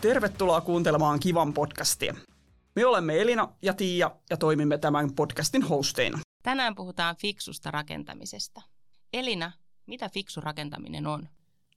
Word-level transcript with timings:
Tervetuloa 0.00 0.60
kuuntelemaan 0.60 1.20
Kivan 1.20 1.52
podcastia. 1.52 2.14
Me 2.74 2.86
olemme 2.86 3.20
Elina 3.20 3.48
ja 3.62 3.74
Tiia 3.74 4.10
ja 4.30 4.36
toimimme 4.36 4.78
tämän 4.78 5.14
podcastin 5.14 5.62
hosteina. 5.62 6.18
Tänään 6.42 6.74
puhutaan 6.74 7.16
fiksusta 7.16 7.70
rakentamisesta. 7.70 8.62
Elina, 9.12 9.52
mitä 9.86 10.08
fiksu 10.08 10.40
rakentaminen 10.40 11.06
on? 11.06 11.28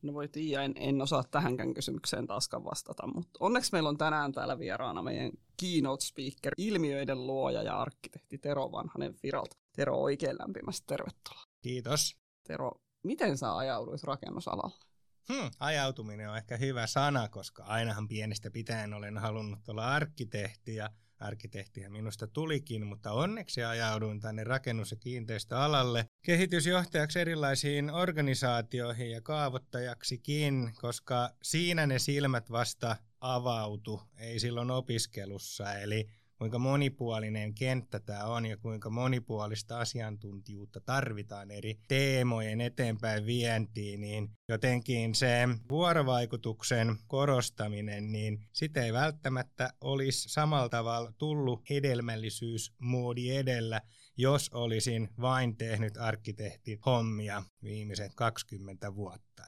No 0.01 0.13
voi 0.13 0.27
Tiia, 0.27 0.61
en, 0.63 0.73
en 0.75 1.01
osaa 1.01 1.23
tähänkään 1.23 1.73
kysymykseen 1.73 2.27
taaskaan 2.27 2.63
vastata, 2.63 3.07
mutta 3.07 3.37
onneksi 3.39 3.71
meillä 3.71 3.89
on 3.89 3.97
tänään 3.97 4.31
täällä 4.31 4.59
vieraana 4.59 5.01
meidän 5.01 5.31
keynote 5.61 6.05
speaker, 6.05 6.53
ilmiöiden 6.57 7.27
luoja 7.27 7.63
ja 7.63 7.81
arkkitehti 7.81 8.37
Tero 8.37 8.71
Vanhanen 8.71 9.15
Viralta. 9.23 9.57
Tero, 9.75 9.97
oikein 9.97 10.37
lämpimästi 10.39 10.83
tervetuloa. 10.87 11.43
Kiitos. 11.61 12.15
Tero, 12.43 12.71
miten 13.03 13.37
sä 13.37 13.57
ajauduit 13.57 14.03
rakennusalalle? 14.03 14.88
Hmm, 15.33 15.51
ajautuminen 15.59 16.29
on 16.29 16.37
ehkä 16.37 16.57
hyvä 16.57 16.87
sana, 16.87 17.27
koska 17.27 17.63
ainahan 17.63 18.07
pienestä 18.07 18.51
pitäen 18.51 18.93
olen 18.93 19.17
halunnut 19.17 19.69
olla 19.69 19.93
arkkitehti 19.93 20.75
ja 20.75 20.89
arkkitehtiä 21.19 21.89
minusta 21.89 22.27
tulikin, 22.27 22.85
mutta 22.85 23.11
onneksi 23.11 23.63
ajauduin 23.63 24.19
tänne 24.19 24.43
rakennus- 24.43 24.91
ja 24.91 24.97
kiinteistöalalle 24.97 26.05
kehitysjohtajaksi 26.25 27.19
erilaisiin 27.19 27.91
organisaatioihin 27.91 29.11
ja 29.11 29.21
kaavoittajaksikin, 29.21 30.73
koska 30.81 31.35
siinä 31.43 31.87
ne 31.87 31.99
silmät 31.99 32.51
vasta 32.51 32.95
avautu, 33.21 34.01
ei 34.17 34.39
silloin 34.39 34.71
opiskelussa. 34.71 35.73
Eli 35.73 36.09
kuinka 36.39 36.59
monipuolinen 36.59 37.53
kenttä 37.53 37.99
tämä 37.99 38.25
on 38.25 38.45
ja 38.45 38.57
kuinka 38.57 38.89
monipuolista 38.89 39.79
asiantuntijuutta 39.79 40.81
tarvitaan 40.81 41.51
eri 41.51 41.79
teemojen 41.87 42.61
eteenpäin 42.61 43.25
vientiin, 43.25 44.01
niin 44.01 44.29
jotenkin 44.47 45.15
se 45.15 45.47
vuorovaikutuksen 45.69 46.97
korostaminen, 47.07 48.11
niin 48.11 48.47
sitä 48.53 48.83
ei 48.83 48.93
välttämättä 48.93 49.73
olisi 49.81 50.29
samalla 50.29 50.69
tavalla 50.69 51.11
tullut 51.17 51.69
hedelmällisyysmoodi 51.69 53.31
edellä, 53.31 53.81
jos 54.17 54.49
olisin 54.53 55.09
vain 55.21 55.57
tehnyt 55.57 55.97
arkkitehtin 55.97 56.79
hommia 56.85 57.43
viimeiset 57.63 58.11
20 58.15 58.95
vuotta. 58.95 59.43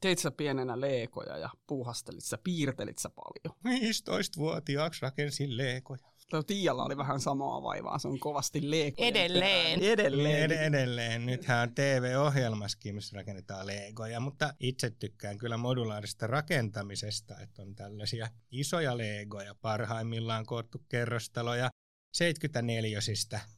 Teit 0.00 0.18
sä 0.18 0.30
pienenä 0.30 0.80
leekoja 0.80 1.38
ja 1.38 1.50
puuhastelit 1.66 2.24
sä, 2.24 2.38
piirtelit 2.44 2.98
sä 2.98 3.10
paljon? 3.10 3.58
15-vuotiaaksi 3.66 5.02
rakensin 5.02 5.56
leekoja. 5.56 6.13
Tuo 6.34 6.42
Tiialla 6.42 6.84
oli 6.84 6.96
vähän 6.96 7.20
samaa 7.20 7.62
vaivaa, 7.62 7.98
se 7.98 8.08
on 8.08 8.18
kovasti 8.18 8.70
leekoja. 8.70 9.08
Edelleen. 9.08 9.80
Edelleen. 9.80 10.50
Ed- 10.50 10.66
edelleen. 10.66 11.26
Nythän 11.26 11.68
on 11.68 11.74
TV-ohjelmaskin, 11.74 12.94
missä 12.94 13.16
rakennetaan 13.16 13.66
leegoja, 13.66 14.20
mutta 14.20 14.54
itse 14.60 14.90
tykkään 14.90 15.38
kyllä 15.38 15.56
modulaarista 15.56 16.26
rakentamisesta, 16.26 17.40
että 17.40 17.62
on 17.62 17.74
tällaisia 17.74 18.28
isoja 18.50 18.98
leegoja, 18.98 19.54
parhaimmillaan 19.54 20.46
koottu 20.46 20.82
kerrostaloja 20.88 21.70
74 22.14 22.98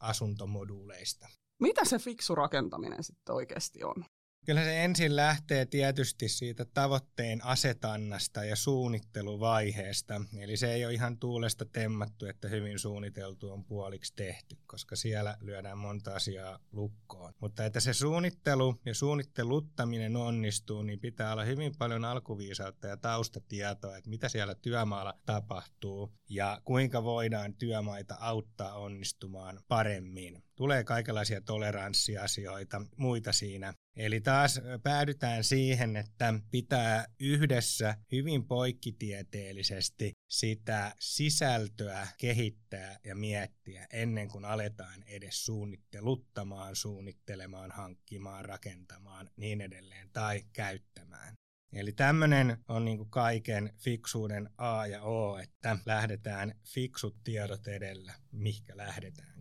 asuntomoduuleista. 0.01 1.29
Mitä 1.61 1.85
se 1.85 1.99
fiksu 1.99 2.35
rakentaminen 2.35 3.05
sitten 3.05 3.35
oikeasti 3.35 3.85
on? 3.85 4.05
Kyllä 4.47 4.65
se 4.65 4.85
ensin 4.85 5.17
lähtee 5.17 5.67
tietysti 5.67 6.29
siitä 6.29 6.65
tavoitteen 6.65 7.45
asetannasta 7.45 8.45
ja 8.45 8.57
suunnitteluvaiheesta. 8.57 10.21
Eli 10.39 10.57
se 10.57 10.73
ei 10.73 10.85
ole 10.85 10.95
ihan 10.95 11.19
tuulesta 11.19 11.65
temmattu, 11.65 12.27
että 12.27 12.49
hyvin 12.49 12.79
suunniteltu 12.79 13.53
on 13.53 13.65
puoliksi 13.65 14.13
tehty, 14.17 14.57
koska 14.67 14.97
siellä 14.97 15.37
lyödään 15.41 15.79
monta 15.79 16.15
asiaa 16.15 16.59
lukkoon. 16.73 17.33
Mutta 17.41 17.65
että 17.65 17.81
se 17.81 17.93
suunnittelu 17.93 18.81
ja 18.85 18.95
suunnitteluttaminen 18.95 20.17
onnistuu, 20.17 20.83
niin 20.83 21.01
pitää 21.01 21.33
olla 21.33 21.45
hyvin 21.45 21.73
paljon 21.79 22.05
alkuviisautta 22.05 22.87
ja 22.87 22.97
taustatietoa, 22.97 23.97
että 23.97 24.11
mitä 24.11 24.29
siellä 24.29 24.55
työmaalla 24.55 25.15
tapahtuu 25.27 26.13
ja 26.29 26.61
kuinka 26.65 27.05
voidaan 27.05 27.55
työmaita 27.55 28.17
auttaa 28.21 28.75
onnistumaan 28.79 29.61
paremmin. 29.69 30.43
Tulee 30.57 30.85
kaikenlaisia 30.85 31.41
toleranssiasioita, 31.41 32.83
muita 32.97 33.33
siinä 33.33 33.75
Eli 33.97 34.21
taas 34.21 34.61
päädytään 34.83 35.45
siihen, 35.45 35.97
että 35.97 36.35
pitää 36.51 37.07
yhdessä 37.21 37.97
hyvin 38.13 38.47
poikkitieteellisesti 38.47 40.13
sitä 40.31 40.93
sisältöä 41.01 42.07
kehittää 42.19 42.99
ja 43.05 43.15
miettiä 43.15 43.87
ennen 43.93 44.29
kuin 44.29 44.45
aletaan 44.45 45.03
edes 45.07 45.45
suunnitteluttamaan, 45.45 46.77
suunnittelemaan, 46.77 47.71
hankkimaan, 47.71 48.45
rakentamaan, 48.45 49.31
niin 49.37 49.61
edelleen, 49.61 50.11
tai 50.13 50.43
käyttämään. 50.53 51.35
Eli 51.73 51.93
tämmöinen 51.93 52.59
on 52.69 52.85
niin 52.85 52.97
kuin 52.97 53.11
kaiken 53.11 53.73
fiksuuden 53.77 54.51
A 54.59 54.87
ja 54.87 55.03
O, 55.03 55.39
että 55.39 55.79
lähdetään 55.87 56.55
fiksut 56.65 57.17
tiedot 57.25 57.69
edellä, 57.69 58.15
mihinkä 58.33 58.77
lähdetäänkään. 58.77 59.36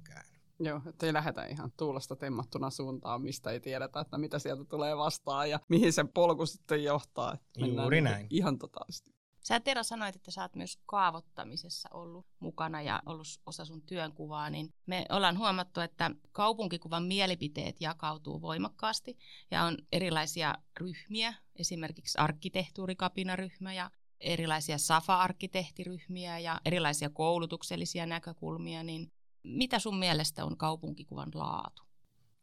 Joo, 0.60 0.82
että 0.90 1.06
ei 1.06 1.14
lähdetä 1.14 1.46
ihan 1.46 1.72
tuulesta 1.78 2.16
temmattuna 2.16 2.70
suuntaan, 2.70 3.22
mistä 3.22 3.52
ei 3.52 3.60
tiedetä, 3.60 4.00
että 4.00 4.18
mitä 4.18 4.40
sieltä 4.40 4.66
tulee 4.66 4.98
vastaan 4.98 5.50
ja 5.50 5.60
mihin 5.70 5.94
se 5.94 6.04
polku 6.04 6.46
sitten 6.46 6.84
johtaa. 6.84 7.34
Että 7.34 7.66
Juuri 7.66 8.02
niin 8.02 8.04
näin. 8.04 8.28
Ihan 8.30 8.58
totaalisesti. 8.58 9.16
Sä 9.48 9.60
Tero 9.60 9.84
sanoit, 9.84 10.16
että 10.16 10.32
sä 10.32 10.42
oot 10.42 10.56
myös 10.56 10.80
kaavoittamisessa 10.86 11.90
ollut 11.94 12.26
mukana 12.40 12.82
ja 12.82 13.02
ollut 13.06 13.28
osa 13.46 13.66
sun 13.66 13.82
työnkuvaa, 13.82 14.50
niin 14.50 14.74
me 14.86 15.06
ollaan 15.10 15.38
huomattu, 15.38 15.80
että 15.80 16.12
kaupunkikuvan 16.32 17.04
mielipiteet 17.04 17.82
jakautuu 17.82 18.42
voimakkaasti 18.42 19.18
ja 19.52 19.64
on 19.64 19.78
erilaisia 19.92 20.56
ryhmiä, 20.80 21.34
esimerkiksi 21.56 22.18
arkkitehtuurikapinaryhmä 22.18 23.74
ja 23.74 23.92
erilaisia 24.20 24.78
SAFA-arkkitehtiryhmiä 24.78 26.40
ja 26.40 26.62
erilaisia 26.66 27.10
koulutuksellisia 27.10 28.06
näkökulmia, 28.06 28.84
niin 28.84 29.12
mitä 29.46 29.80
sun 29.80 30.00
mielestä 30.00 30.46
on 30.46 30.58
kaupunkikuvan 30.58 31.30
laatu? 31.34 31.84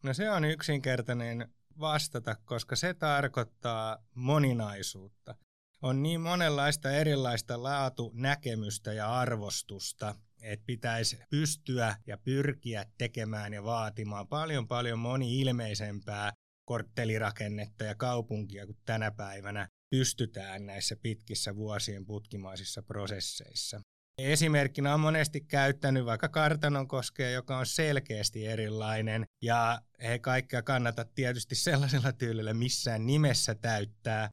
No 0.03 0.15
se 0.15 0.31
on 0.31 0.45
yksinkertainen 0.45 1.55
vastata, 1.81 2.37
koska 2.45 2.77
se 2.77 2.95
tarkoittaa 2.95 3.99
moninaisuutta. 4.15 5.35
On 5.83 6.03
niin 6.03 6.21
monenlaista 6.21 6.91
erilaista 6.91 7.63
laatunäkemystä 7.63 8.93
ja 8.93 9.19
arvostusta, 9.19 10.15
että 10.43 10.67
pitäisi 10.67 11.19
pystyä 11.31 11.97
ja 12.07 12.19
pyrkiä 12.19 12.85
tekemään 12.99 13.53
ja 13.53 13.65
vaatimaan 13.65 14.29
paljon 14.29 14.69
paljon 14.69 14.99
moni-ilmeisempää 14.99 16.33
korttelirakennetta 16.65 17.85
ja 17.85 17.95
kaupunkia 17.95 18.67
kuin 18.67 18.79
tänä 18.85 19.11
päivänä 19.11 19.69
pystytään 19.91 20.67
näissä 20.67 20.97
pitkissä 20.97 21.57
vuosien 21.57 22.07
putkimaisissa 22.07 22.83
prosesseissa. 22.83 23.81
Esimerkkinä 24.19 24.95
on 24.95 25.01
monesti 25.01 25.41
käyttänyt 25.41 26.07
vaikka 26.07 26.29
kartanon 26.29 26.89
koskea, 26.89 27.31
joka 27.31 27.59
on 27.59 27.67
selkeästi 27.67 28.47
erilainen, 28.47 29.27
ja 29.43 29.81
ei 29.99 30.19
kaikkea 30.19 30.63
kannata 30.63 31.05
tietysti 31.05 31.55
sellaisella 31.55 32.13
tyylillä 32.13 32.55
missään 32.55 33.07
nimessä 33.07 33.55
täyttää, 33.55 34.31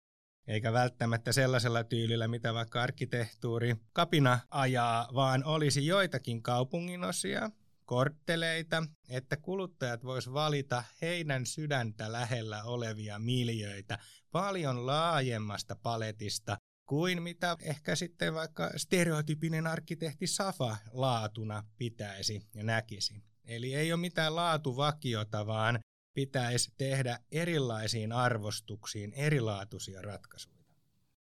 eikä 0.48 0.74
välttämättä 0.74 1.32
sellaisella 1.32 1.84
tyylillä, 1.84 2.28
mitä 2.28 2.54
vaikka 2.54 2.82
arkkitehtuuri 2.82 3.76
kapina 3.94 4.40
ajaa, 4.52 5.10
vaan 5.14 5.44
olisi 5.44 5.86
joitakin 5.86 6.44
kaupunginosia, 6.44 7.52
kortteleita, 7.86 8.84
että 9.10 9.38
kuluttajat 9.38 10.04
vois 10.04 10.34
valita 10.34 10.84
heidän 11.02 11.46
sydäntä 11.46 12.12
lähellä 12.12 12.64
olevia 12.64 13.20
miljöitä 13.20 13.98
paljon 14.32 14.86
laajemmasta 14.86 15.76
paletista 15.76 16.58
kuin 16.90 17.24
mitä 17.24 17.58
ehkä 17.62 17.96
sitten 17.96 18.34
vaikka 18.34 18.72
stereotypinen 18.78 19.68
arkkitehti 19.68 20.28
Safa 20.28 20.78
laatuna 20.92 21.64
pitäisi 21.78 22.42
ja 22.56 22.64
näkisi. 22.64 23.24
Eli 23.46 23.76
ei 23.76 23.94
ole 23.94 24.02
mitään 24.02 24.36
laatuvakiota, 24.36 25.48
vaan 25.48 25.80
pitäisi 26.14 26.74
tehdä 26.78 27.20
erilaisiin 27.32 28.12
arvostuksiin 28.12 29.14
erilaatuisia 29.14 30.02
ratkaisuja. 30.02 30.64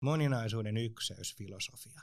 Moninaisuuden 0.00 0.76
ykseysfilosofia 0.76 2.00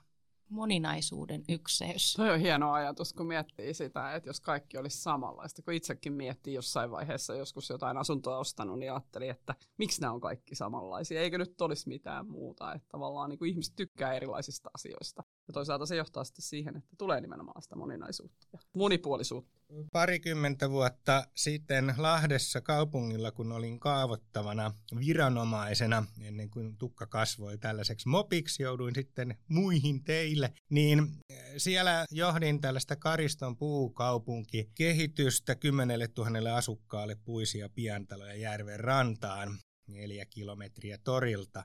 moninaisuuden 0.51 1.43
ykseys. 1.49 2.13
Toi 2.13 2.29
on 2.29 2.39
hieno 2.39 2.71
ajatus, 2.71 3.13
kun 3.13 3.27
miettii 3.27 3.73
sitä, 3.73 4.15
että 4.15 4.29
jos 4.29 4.41
kaikki 4.41 4.77
olisi 4.77 5.01
samanlaista. 5.01 5.61
Kun 5.61 5.73
itsekin 5.73 6.13
miettii 6.13 6.53
jossain 6.53 6.91
vaiheessa 6.91 7.35
joskus 7.35 7.69
jotain 7.69 7.97
asuntoa 7.97 8.37
ostanut, 8.37 8.79
niin 8.79 8.91
ajattelin, 8.91 9.29
että 9.29 9.55
miksi 9.77 10.01
nämä 10.01 10.13
on 10.13 10.21
kaikki 10.21 10.55
samanlaisia. 10.55 11.21
Eikö 11.21 11.37
nyt 11.37 11.61
olisi 11.61 11.87
mitään 11.87 12.27
muuta. 12.27 12.73
Että 12.73 12.87
tavallaan 12.91 13.29
niin 13.29 13.39
kuin 13.39 13.49
ihmiset 13.49 13.75
tykkää 13.75 14.13
erilaisista 14.13 14.69
asioista. 14.73 15.23
Ja 15.47 15.53
toisaalta 15.53 15.85
se 15.85 15.95
johtaa 15.95 16.23
sitten 16.23 16.43
siihen, 16.43 16.77
että 16.77 16.95
tulee 16.97 17.21
nimenomaan 17.21 17.61
sitä 17.61 17.75
moninaisuutta 17.75 18.47
ja 18.53 18.59
monipuolisuutta. 18.75 19.61
Parikymmentä 19.91 20.69
vuotta 20.69 21.23
sitten 21.35 21.93
Lahdessa 21.97 22.61
kaupungilla, 22.61 23.31
kun 23.31 23.51
olin 23.51 23.79
kaavoittavana 23.79 24.73
viranomaisena, 24.99 26.05
ennen 26.21 26.49
kuin 26.49 26.77
tukka 26.77 27.05
kasvoi 27.05 27.57
tällaiseksi 27.57 28.09
mopiksi, 28.09 28.63
jouduin 28.63 28.95
sitten 28.95 29.37
muihin 29.47 30.03
teille, 30.03 30.53
niin 30.69 30.99
eh, 31.29 31.53
siellä 31.57 32.05
johdin 32.11 32.61
tällaista 32.61 32.95
Kariston 32.95 33.57
puukaupunkikehitystä 33.57 35.55
kymmenelle 35.55 36.07
tuhannelle 36.07 36.51
asukkaalle 36.51 37.15
puisia 37.25 37.69
pientaloja 37.69 38.35
järven 38.35 38.79
rantaan 38.79 39.57
neljä 39.87 40.25
kilometriä 40.25 40.97
torilta. 41.03 41.63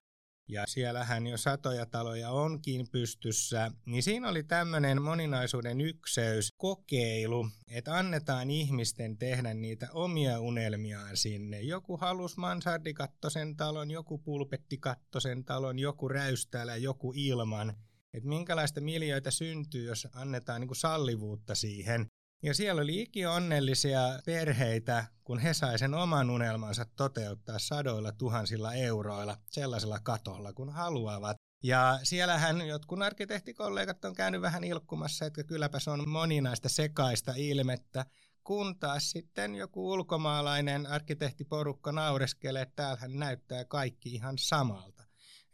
Ja 0.49 0.65
siellähän 0.67 1.27
jo 1.27 1.37
satoja 1.37 1.87
taloja 1.87 2.31
onkin 2.31 2.87
pystyssä, 2.93 3.71
niin 3.87 4.03
siinä 4.03 4.29
oli 4.29 4.43
tämmöinen 4.43 5.03
moninaisuuden 5.03 5.81
ykseys, 5.81 6.53
kokeilu, 6.57 7.49
että 7.69 7.95
annetaan 7.95 8.51
ihmisten 8.51 9.19
tehdä 9.19 9.55
niitä 9.55 9.89
omia 9.93 10.41
unelmiaan 10.41 11.17
sinne. 11.17 11.61
Joku 11.61 11.97
halus 11.97 12.37
mansardikattosen 12.37 13.57
talon, 13.57 13.91
joku 13.91 14.19
pulpettikattosen 14.19 15.45
talon, 15.45 15.79
joku 15.79 16.09
räystäällä, 16.09 16.77
joku 16.77 17.13
ilman. 17.17 17.75
Että 18.15 18.29
minkälaista 18.29 18.81
miljöitä 18.81 19.31
syntyy, 19.31 19.87
jos 19.87 20.09
annetaan 20.13 20.61
niin 20.61 20.69
kuin 20.69 20.77
sallivuutta 20.77 21.55
siihen. 21.55 22.07
Ja 22.47 22.55
siellä 22.55 22.83
oli 22.83 23.03
iki 23.03 23.27
onnellisia 23.27 24.01
perheitä, 24.27 25.05
kun 25.25 25.39
he 25.39 25.55
sai 25.55 25.79
sen 25.79 25.95
oman 25.95 26.31
unelmansa 26.31 26.87
toteuttaa 26.97 27.59
sadoilla 27.59 28.13
tuhansilla 28.13 28.75
euroilla 28.75 29.37
sellaisella 29.51 30.01
katolla, 30.03 30.53
kun 30.53 30.73
haluavat. 30.73 31.37
Ja 31.63 31.99
siellähän 32.03 32.67
jotkut 32.67 33.03
arkkitehtikollegat 33.03 34.05
on 34.05 34.15
käynyt 34.15 34.41
vähän 34.41 34.65
ilkkumassa, 34.65 35.27
että 35.27 35.45
kylläpä 35.45 35.79
se 35.79 35.91
on 35.91 36.09
moninaista 36.09 36.69
sekaista 36.69 37.33
ilmettä, 37.37 38.07
kun 38.45 38.79
taas 38.79 39.11
sitten 39.11 39.55
joku 39.55 39.93
ulkomaalainen 39.93 40.87
arkkitehtiporukka 40.87 41.93
naureskelee, 41.93 42.63
että 42.63 42.77
täällähän 42.77 43.19
näyttää 43.19 43.65
kaikki 43.65 44.09
ihan 44.09 44.39
samalta. 44.39 45.05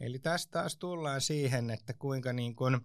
Eli 0.01 0.19
tästä 0.19 0.51
taas 0.51 0.77
tullaan 0.77 1.21
siihen, 1.21 1.71
että 1.71 1.95
kuinka 1.95 2.33
niin 2.33 2.57
kuin 2.57 2.81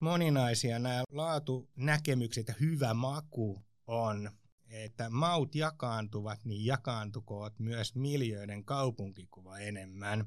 moninaisia 0.00 0.78
nämä 0.78 1.02
laatunäkemykset 1.12 2.48
ja 2.48 2.54
hyvä 2.60 2.94
maku 2.94 3.62
on. 3.86 4.30
Että 4.68 5.10
maut 5.10 5.54
jakaantuvat, 5.54 6.44
niin 6.44 6.66
jakaantukoot 6.66 7.58
myös 7.58 7.94
miljöiden 7.94 8.64
kaupunkikuva 8.64 9.58
enemmän. 9.58 10.26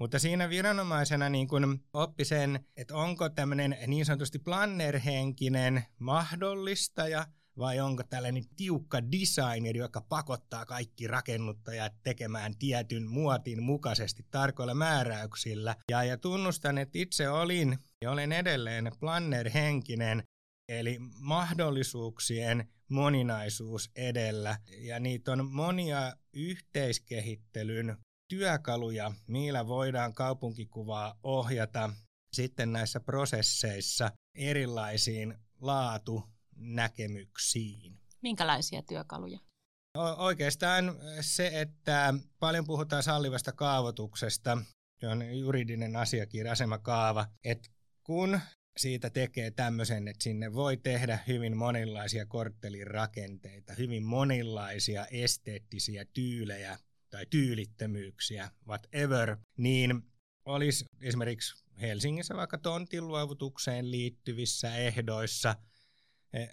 Mutta 0.00 0.18
siinä 0.18 0.48
viranomaisena 0.48 1.28
niin 1.28 1.48
kun 1.48 1.84
oppi 1.92 2.24
sen, 2.24 2.66
että 2.76 2.96
onko 2.96 3.28
tämmöinen 3.28 3.76
niin 3.86 4.06
sanotusti 4.06 4.38
plannerhenkinen 4.38 5.84
mahdollistaja 5.98 7.26
vai 7.58 7.80
onko 7.80 8.02
tällainen 8.02 8.44
tiukka 8.56 9.02
designer, 9.12 9.76
joka 9.76 10.00
pakottaa 10.00 10.66
kaikki 10.66 11.06
rakennuttajat 11.06 11.92
tekemään 12.02 12.56
tietyn 12.58 13.06
muotin 13.06 13.62
mukaisesti 13.62 14.26
tarkoilla 14.30 14.74
määräyksillä. 14.74 15.76
Ja, 15.90 16.04
ja 16.04 16.18
tunnustan, 16.18 16.78
että 16.78 16.98
itse 16.98 17.28
olin 17.28 17.78
ja 18.02 18.10
olen 18.10 18.32
edelleen 18.32 18.92
planner-henkinen, 19.00 20.22
eli 20.68 20.98
mahdollisuuksien 21.20 22.68
moninaisuus 22.88 23.90
edellä. 23.96 24.58
Ja 24.78 25.00
niitä 25.00 25.32
on 25.32 25.50
monia 25.50 26.16
yhteiskehittelyn 26.32 27.96
työkaluja, 28.28 29.12
millä 29.26 29.66
voidaan 29.66 30.14
kaupunkikuvaa 30.14 31.18
ohjata 31.22 31.90
sitten 32.32 32.72
näissä 32.72 33.00
prosesseissa 33.00 34.12
erilaisiin 34.34 35.34
laatunäkemyksiin. 36.56 37.98
Minkälaisia 38.22 38.82
työkaluja? 38.82 39.38
Oikeastaan 40.16 40.96
se, 41.20 41.50
että 41.60 42.14
paljon 42.38 42.66
puhutaan 42.66 43.02
sallivasta 43.02 43.52
kaavoituksesta, 43.52 44.58
se 45.00 45.08
on 45.08 45.38
juridinen 45.38 45.96
asiakirja, 45.96 46.52
asemakaava, 46.52 47.26
että 47.44 47.70
kun 48.02 48.40
siitä 48.76 49.10
tekee 49.10 49.50
tämmöisen, 49.50 50.08
että 50.08 50.22
sinne 50.22 50.52
voi 50.52 50.76
tehdä 50.76 51.18
hyvin 51.28 51.56
monenlaisia 51.56 52.26
korttelirakenteita, 52.26 53.74
hyvin 53.74 54.02
monenlaisia 54.02 55.06
esteettisiä 55.06 56.04
tyylejä 56.04 56.78
tai 57.10 57.26
tyylittömyyksiä, 57.26 58.50
whatever, 58.68 59.36
niin 59.56 60.02
olisi 60.44 60.84
esimerkiksi 61.00 61.64
Helsingissä 61.80 62.36
vaikka 62.36 62.58
tontin 62.58 63.08
luovutukseen 63.08 63.90
liittyvissä 63.90 64.76
ehdoissa– 64.76 65.56
Eh, 65.62 65.71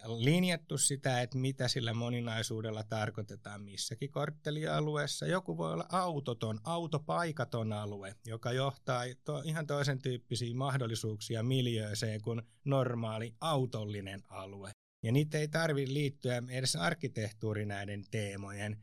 linjattu 0.05 0.77
sitä, 0.77 1.21
että 1.21 1.37
mitä 1.37 1.67
sillä 1.67 1.93
moninaisuudella 1.93 2.83
tarkoitetaan 2.83 3.61
missäkin 3.61 4.11
korttelialueessa. 4.11 5.25
Joku 5.25 5.57
voi 5.57 5.73
olla 5.73 5.85
autoton, 5.91 6.59
autopaikaton 6.63 7.73
alue, 7.73 8.15
joka 8.25 8.51
johtaa 8.51 9.03
to, 9.23 9.41
ihan 9.45 9.67
toisen 9.67 10.01
tyyppisiä 10.01 10.55
mahdollisuuksia 10.55 11.43
miljööseen 11.43 12.21
kuin 12.21 12.41
normaali 12.65 13.35
autollinen 13.41 14.23
alue. 14.29 14.71
Ja 15.03 15.11
niitä 15.11 15.37
ei 15.37 15.47
tarvitse 15.47 15.93
liittyä 15.93 16.43
edes 16.49 16.75
arkkitehtuuri 16.75 17.65
näiden 17.65 18.03
teemojen. 18.11 18.77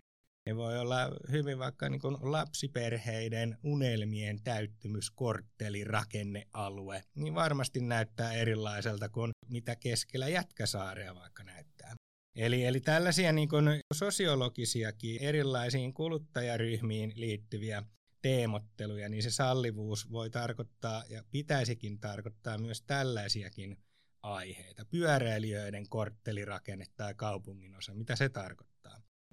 Ne 0.47 0.57
voi 0.57 0.79
olla 0.79 0.97
hyvin 1.31 1.59
vaikka 1.59 1.89
niin 1.89 2.01
lapsiperheiden 2.21 3.59
unelmien 3.63 4.43
täyttymyskortteli, 4.45 5.85
rakennealue. 5.85 7.03
Niin 7.15 7.35
varmasti 7.35 7.81
näyttää 7.81 8.33
erilaiselta 8.33 9.09
kuin 9.09 9.31
mitä 9.49 9.77
keskellä 9.77 10.29
Jätkäsaarea 10.29 11.15
vaikka 11.15 11.45
näyttää. 11.45 11.95
Eli, 12.37 12.65
eli 12.65 12.81
tällaisia 12.81 13.33
niin 13.33 13.49
kuin 13.49 13.65
sosiologisiakin 13.95 15.23
erilaisiin 15.23 15.95
kuluttajaryhmiin 15.95 17.13
liittyviä 17.17 17.83
teemotteluja, 18.23 19.09
niin 19.09 19.23
se 19.23 19.31
sallivuus 19.31 20.11
voi 20.11 20.31
tarkoittaa 20.31 21.05
ja 21.09 21.25
pitäisikin 21.31 22.01
tarkoittaa 22.01 22.59
myös 22.59 22.83
tällaisiakin 22.83 23.77
aiheita. 24.23 24.85
Pyöräilijöiden 24.85 25.89
korttelirakenne 25.89 26.85
tai 26.97 27.15
kaupunginosa, 27.15 27.95
mitä 27.95 28.17
se 28.17 28.29
tarkoittaa. 28.29 28.76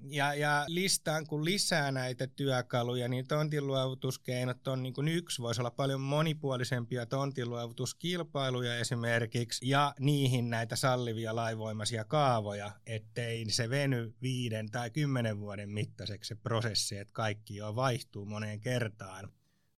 Ja, 0.01 0.34
ja 0.34 0.66
listaan 0.68 1.28
kun 1.28 1.45
lisää 1.45 1.92
näitä 1.92 2.28
työkaluja, 2.28 3.07
niin 3.07 3.28
tontinluovutuskeinot 3.28 4.68
on 4.68 4.84
niin 4.84 4.94
kuin 4.94 5.07
yksi, 5.07 5.42
voisi 5.42 5.62
olla 5.62 5.72
paljon 5.72 6.01
monipuolisempia 6.01 7.06
tontinluovutuskilpailuja 7.06 8.78
esimerkiksi, 8.78 9.69
ja 9.69 9.94
niihin 10.00 10.50
näitä 10.50 10.75
sallivia 10.75 11.36
laivoimaisia 11.36 12.06
kaavoja, 12.06 12.72
ettei 12.86 13.50
se 13.50 13.69
veny 13.69 14.13
viiden 14.22 14.72
tai 14.72 14.90
kymmenen 14.92 15.40
vuoden 15.40 15.69
mittaiseksi 15.69 16.28
se 16.28 16.36
prosessi, 16.36 16.98
että 16.98 17.13
kaikki 17.13 17.56
jo 17.56 17.75
vaihtuu 17.75 18.25
moneen 18.25 18.60
kertaan, 18.60 19.30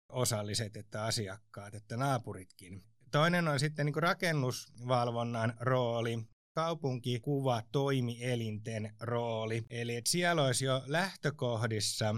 osalliset 0.10 0.78
että 0.78 1.04
asiakkaat, 1.04 1.76
että 1.76 1.98
naapuritkin. 1.98 2.84
Toinen 3.12 3.48
on 3.48 3.60
sitten 3.60 3.86
niin 3.86 4.04
rakennusvalvonnan 4.04 5.54
rooli, 5.60 6.28
kaupunkikuva 6.56 7.64
toimielinten 7.72 8.94
rooli. 9.00 9.66
Eli 9.70 9.96
että 9.96 10.10
siellä 10.10 10.44
olisi 10.44 10.66
jo 10.66 10.84
lähtökohdissa, 10.86 12.16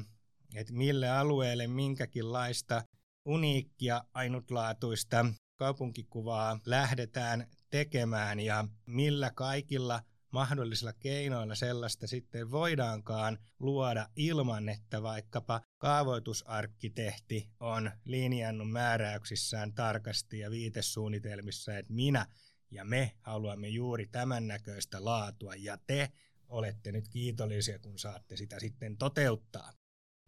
että 0.56 0.74
mille 0.74 1.10
alueelle 1.10 1.67
minkäkinlaista 1.67 2.84
uniikkia, 3.25 4.03
ainutlaatuista 4.13 5.25
kaupunkikuvaa 5.56 6.60
lähdetään 6.65 7.48
tekemään 7.70 8.39
ja 8.39 8.67
millä 8.86 9.32
kaikilla 9.36 10.01
mahdollisilla 10.32 10.94
keinoilla 10.94 11.56
sellaista 11.56 12.08
sitten 12.08 12.51
voidaankaan 12.51 13.38
luoda 13.60 14.10
ilman, 14.15 14.70
että 14.70 15.03
vaikkapa 15.03 15.62
kaavoitusarkkitehti 15.77 17.50
on 17.60 17.91
linjannut 18.06 18.72
määräyksissään 18.72 19.74
tarkasti 19.74 20.39
ja 20.39 20.51
viitesuunnitelmissa, 20.51 21.77
että 21.77 21.94
minä 21.94 22.25
ja 22.71 22.86
me 22.86 23.12
haluamme 23.21 23.67
juuri 23.67 24.05
tämän 24.05 24.47
näköistä 24.47 25.05
laatua 25.05 25.55
ja 25.55 25.77
te 25.88 26.12
olette 26.50 26.91
nyt 26.91 27.07
kiitollisia, 27.07 27.79
kun 27.79 28.00
saatte 28.00 28.38
sitä 28.38 28.59
sitten 28.59 28.97
toteuttaa. 28.97 29.74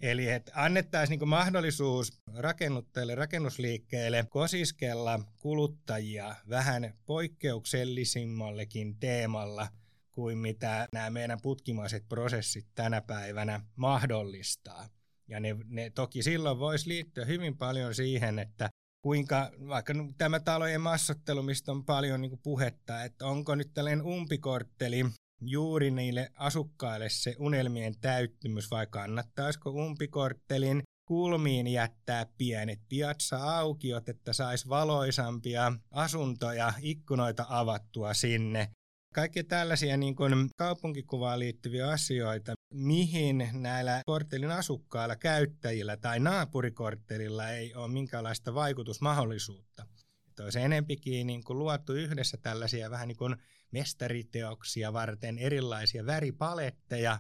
Eli 0.02 0.30
että 0.30 0.52
annettaisiin 0.56 1.20
niin 1.20 1.30
mahdollisuus 1.30 2.22
rakennuttajille, 2.36 3.16
rakennusliikkeille 3.16 4.26
kosiskella 4.30 5.20
kuluttajia 5.38 6.36
vähän 6.50 6.94
poikkeuksellisimmallekin 7.06 9.00
teemalla 9.00 9.68
kuin 10.12 10.38
mitä 10.38 10.88
nämä 10.94 11.10
meidän 11.10 11.42
putkimaiset 11.42 12.10
prosessit 12.10 12.68
tänä 12.76 13.02
päivänä 13.02 13.62
mahdollistaa. 13.76 14.90
Ja 15.28 15.40
ne, 15.40 15.56
ne 15.66 15.90
toki 15.90 16.24
silloin 16.24 16.60
voisi 16.60 16.90
liittyä 16.90 17.26
hyvin 17.26 17.58
paljon 17.58 17.96
siihen, 17.96 18.40
että 18.40 18.70
kuinka 19.02 19.52
vaikka 19.68 19.94
tämä 20.18 20.40
talojen 20.40 20.82
massottelu, 20.82 21.44
mistä 21.44 21.72
on 21.72 21.86
paljon 21.86 22.22
niin 22.22 22.40
puhetta, 22.44 23.04
että 23.04 23.26
onko 23.26 23.56
nyt 23.56 23.74
tällainen 23.74 24.06
umpikortteli 24.06 25.06
juuri 25.42 25.92
niille 25.92 26.32
asukkaille 26.36 27.10
se 27.10 27.36
unelmien 27.40 27.94
täyttymys 28.02 28.72
vai 28.72 28.88
kannattaisiko 28.88 29.70
umpikorttelin 29.70 30.84
kulmiin 31.08 31.68
jättää 31.68 32.26
pienet 32.38 32.80
piazza-aukiot, 32.90 34.10
että 34.10 34.34
saisi 34.34 34.70
valoisampia 34.70 35.72
asuntoja, 35.92 36.74
ikkunoita 36.82 37.46
avattua 37.50 38.14
sinne. 38.14 38.70
Kaikki 39.14 39.44
tällaisia 39.44 39.98
niin 39.98 40.16
kuin 40.16 40.50
kaupunkikuvaan 40.58 41.40
liittyviä 41.40 41.90
asioita, 41.90 42.54
mihin 42.74 43.50
näillä 43.54 44.02
korttelin 44.06 44.52
asukkailla, 44.52 45.16
käyttäjillä 45.16 45.98
tai 45.98 46.20
naapurikorttelilla 46.20 47.50
ei 47.50 47.76
ole 47.76 47.88
minkäänlaista 47.88 48.54
vaikutusmahdollisuutta. 48.54 49.86
Että 50.28 50.44
olisi 50.44 50.60
enempikin 50.60 51.28
niin 51.28 51.44
kuin 51.44 51.60
luotu 51.60 51.94
yhdessä 51.94 52.38
tällaisia 52.38 52.90
vähän 52.90 53.08
niin 53.08 53.18
kuin 53.18 53.36
mestariteoksia 53.72 54.94
varten 54.94 55.38
erilaisia 55.38 56.06
väripaletteja. 56.06 57.20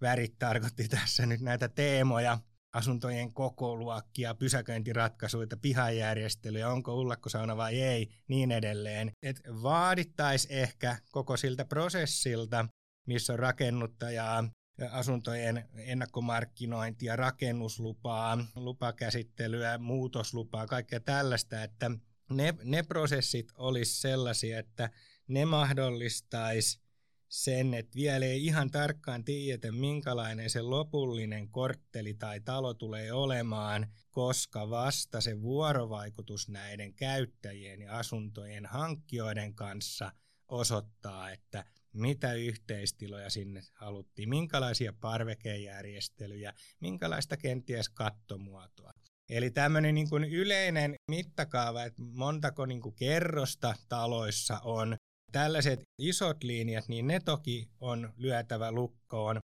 Värit 0.00 0.38
tarkoitti 0.38 0.88
tässä 0.88 1.26
nyt 1.26 1.40
näitä 1.40 1.68
teemoja, 1.68 2.38
asuntojen 2.72 3.32
kokoluokkia, 3.32 4.34
pysäköintiratkaisuja, 4.34 5.46
pihajärjestelyjä, 5.62 6.68
onko 6.68 6.94
ullakkosauna 6.94 7.56
vai 7.56 7.80
ei, 7.80 8.08
niin 8.28 8.52
edelleen. 8.52 9.12
Et 9.22 9.40
vaadittaisi 9.62 10.48
ehkä 10.50 10.96
koko 11.10 11.36
siltä 11.36 11.64
prosessilta, 11.64 12.66
missä 13.06 13.32
on 13.32 13.38
rakennuttajaa, 13.38 14.44
asuntojen 14.90 15.68
ennakkomarkkinointia, 15.76 17.16
rakennuslupaa, 17.16 18.38
lupakäsittelyä, 18.56 19.78
muutoslupaa, 19.78 20.66
kaikkea 20.66 21.00
tällaista, 21.00 21.62
että 21.62 21.90
ne, 22.30 22.54
ne 22.64 22.82
prosessit 22.82 23.52
olisi 23.56 24.00
sellaisia, 24.00 24.58
että 24.58 24.90
ne 25.28 25.44
mahdollistaisi 25.44 26.80
sen, 27.28 27.74
että 27.74 27.94
vielä 27.94 28.26
ei 28.26 28.46
ihan 28.46 28.70
tarkkaan 28.70 29.24
tiedetä, 29.24 29.72
minkälainen 29.72 30.50
se 30.50 30.62
lopullinen 30.62 31.48
kortteli 31.48 32.14
tai 32.14 32.40
talo 32.40 32.74
tulee 32.74 33.12
olemaan, 33.12 33.86
koska 34.10 34.70
vasta 34.70 35.20
se 35.20 35.42
vuorovaikutus 35.42 36.48
näiden 36.48 36.94
käyttäjien 36.94 37.82
ja 37.82 37.98
asuntojen 37.98 38.66
hankkijoiden 38.66 39.54
kanssa 39.54 40.12
osoittaa, 40.48 41.30
että 41.30 41.64
mitä 42.00 42.32
yhteistiloja 42.32 43.30
sinne 43.30 43.62
haluttiin, 43.74 44.28
minkälaisia 44.28 44.92
parvekejärjestelyjä, 45.00 46.52
minkälaista 46.80 47.36
kenties 47.36 47.88
kattomuotoa. 47.88 48.92
Eli 49.28 49.50
tämmöinen 49.50 49.94
niin 49.94 50.10
kuin 50.10 50.24
yleinen 50.24 50.94
mittakaava, 51.10 51.84
että 51.84 52.02
montako 52.02 52.66
niin 52.66 52.80
kuin 52.80 52.94
kerrosta 52.94 53.74
taloissa 53.88 54.60
on, 54.64 54.96
tällaiset 55.32 55.80
isot 55.98 56.44
linjat, 56.44 56.88
niin 56.88 57.06
ne 57.06 57.20
toki 57.20 57.68
on 57.80 58.12
lyötävä 58.16 58.72
lukkoon. 58.72 59.38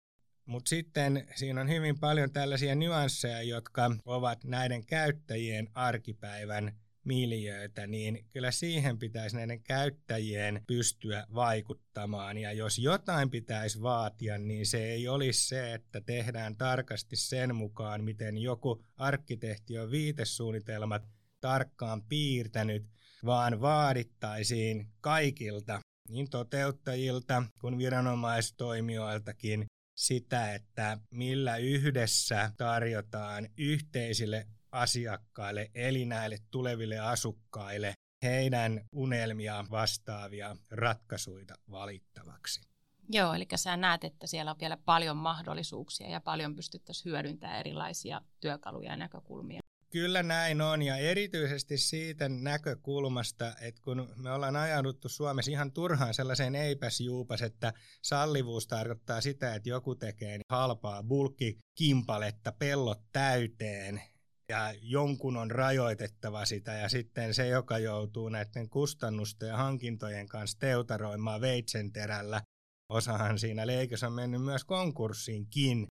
Mutta 0.46 0.70
sitten 0.70 1.28
siinä 1.36 1.62
on 1.62 1.70
hyvin 1.70 2.00
paljon 2.00 2.32
tällaisia 2.32 2.76
nyansseja, 2.76 3.42
jotka 3.42 3.92
ovat 4.06 4.44
näiden 4.44 4.86
käyttäjien 4.86 5.70
arkipäivän 5.74 6.83
miljöötä, 7.04 7.88
niin 7.88 8.26
kyllä 8.32 8.52
siihen 8.52 9.00
pitäisi 9.00 9.36
näiden 9.36 9.64
käyttäjien 9.64 10.62
pystyä 10.68 11.28
vaikuttamaan. 11.34 12.38
Ja 12.38 12.52
jos 12.52 12.80
jotain 12.80 13.30
pitäisi 13.30 13.82
vaatia, 13.82 14.38
niin 14.38 14.66
se 14.66 14.84
ei 14.84 15.08
olisi 15.08 15.48
se, 15.48 15.74
että 15.74 16.02
tehdään 16.02 16.58
tarkasti 16.58 17.16
sen 17.16 17.56
mukaan, 17.56 18.04
miten 18.04 18.38
joku 18.38 18.84
arkkitehti 18.98 19.78
on 19.78 19.92
viitesuunnitelmat 19.92 21.04
tarkkaan 21.42 22.02
piirtänyt, 22.02 22.86
vaan 23.26 23.62
vaadittaisiin 23.62 24.88
kaikilta, 25.02 25.80
niin 26.10 26.30
toteuttajilta 26.30 27.44
kuin 27.62 27.78
viranomaistoimijoiltakin, 27.78 29.66
sitä, 29.96 30.54
että 30.54 30.98
millä 31.12 31.58
yhdessä 31.58 32.52
tarjotaan 32.58 33.50
yhteisille 33.58 34.48
asiakkaille, 34.74 35.72
eli 35.76 36.06
näille 36.06 36.38
tuleville 36.52 37.00
asukkaille, 37.00 37.94
heidän 38.24 38.82
unelmiaan 38.92 39.70
vastaavia 39.72 40.56
ratkaisuja 40.72 41.56
valittavaksi. 41.72 42.62
Joo, 43.10 43.34
eli 43.34 43.48
sä 43.56 43.78
näet, 43.78 44.04
että 44.04 44.28
siellä 44.28 44.52
on 44.52 44.60
vielä 44.60 44.78
paljon 44.78 45.18
mahdollisuuksia 45.18 46.10
ja 46.10 46.22
paljon 46.22 46.56
pystyttäisiin 46.56 47.12
hyödyntämään 47.12 47.60
erilaisia 47.60 48.22
työkaluja 48.40 48.90
ja 48.90 48.98
näkökulmia. 48.98 49.60
Kyllä 49.90 50.24
näin 50.24 50.62
on 50.62 50.82
ja 50.82 50.98
erityisesti 50.98 51.78
siitä 51.78 52.30
näkökulmasta, 52.30 53.54
että 53.62 53.82
kun 53.82 54.10
me 54.16 54.32
ollaan 54.32 54.56
ajauduttu 54.56 55.10
Suomessa 55.10 55.52
ihan 55.52 55.72
turhaan 55.72 56.14
sellaiseen 56.14 56.56
eipäs 56.56 57.02
juupas, 57.02 57.42
että 57.42 57.74
sallivuus 58.02 58.68
tarkoittaa 58.68 59.22
sitä, 59.22 59.56
että 59.56 59.70
joku 59.70 59.96
tekee 59.96 60.40
halpaa 60.50 61.04
bulkkikimpaletta 61.04 62.52
pellot 62.52 63.02
täyteen 63.12 64.02
ja 64.50 64.74
jonkun 64.82 65.38
on 65.38 65.52
rajoitettava 65.52 66.46
sitä 66.46 66.74
ja 66.74 66.90
sitten 66.90 67.34
se, 67.34 67.48
joka 67.48 67.78
joutuu 67.78 68.30
näiden 68.30 68.70
kustannusten 68.70 69.50
ja 69.50 69.58
hankintojen 69.58 70.28
kanssa 70.28 70.60
teutaroimaan 70.60 71.42
veitsenterällä, 71.42 72.42
osahan 72.90 73.40
siinä 73.40 73.68
leikessä 73.68 74.08
on 74.08 74.14
mennyt 74.14 74.42
myös 74.42 74.64
konkurssiinkin, 74.64 75.88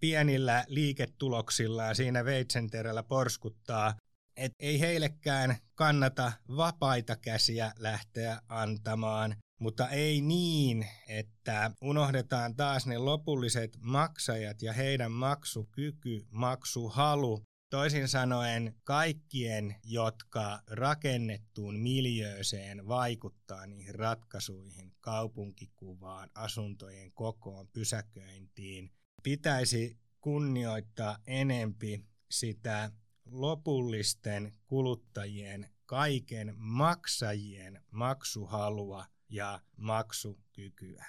pienillä 0.00 0.64
liiketuloksillaan 0.68 1.96
siinä 1.96 2.24
veitsenterällä 2.24 3.02
porskuttaa, 3.02 3.94
että 4.36 4.56
ei 4.60 4.80
heillekään 4.80 5.56
kannata 5.74 6.32
vapaita 6.56 7.16
käsiä 7.16 7.72
lähteä 7.78 8.40
antamaan, 8.48 9.36
mutta 9.60 9.88
ei 9.88 10.20
niin, 10.20 10.86
että 11.08 11.70
unohdetaan 11.82 12.56
taas 12.56 12.86
ne 12.86 12.98
lopulliset 12.98 13.76
maksajat 13.80 14.62
ja 14.62 14.72
heidän 14.72 15.12
maksukyky, 15.12 16.26
maksuhalu 16.30 17.42
Toisin 17.70 18.08
sanoen 18.08 18.74
kaikkien, 18.84 19.76
jotka 19.84 20.62
rakennettuun 20.66 21.78
miljööseen 21.78 22.88
vaikuttaa 22.88 23.66
niihin 23.66 23.94
ratkaisuihin, 23.94 24.92
kaupunkikuvaan, 25.00 26.30
asuntojen 26.34 27.12
kokoon, 27.12 27.68
pysäköintiin, 27.72 28.90
pitäisi 29.22 29.98
kunnioittaa 30.20 31.18
enempi 31.26 32.04
sitä 32.30 32.90
lopullisten 33.24 34.52
kuluttajien, 34.66 35.70
kaiken 35.86 36.54
maksajien 36.56 37.82
maksuhalua 37.90 39.06
ja 39.28 39.60
maksukykyä. 39.76 41.06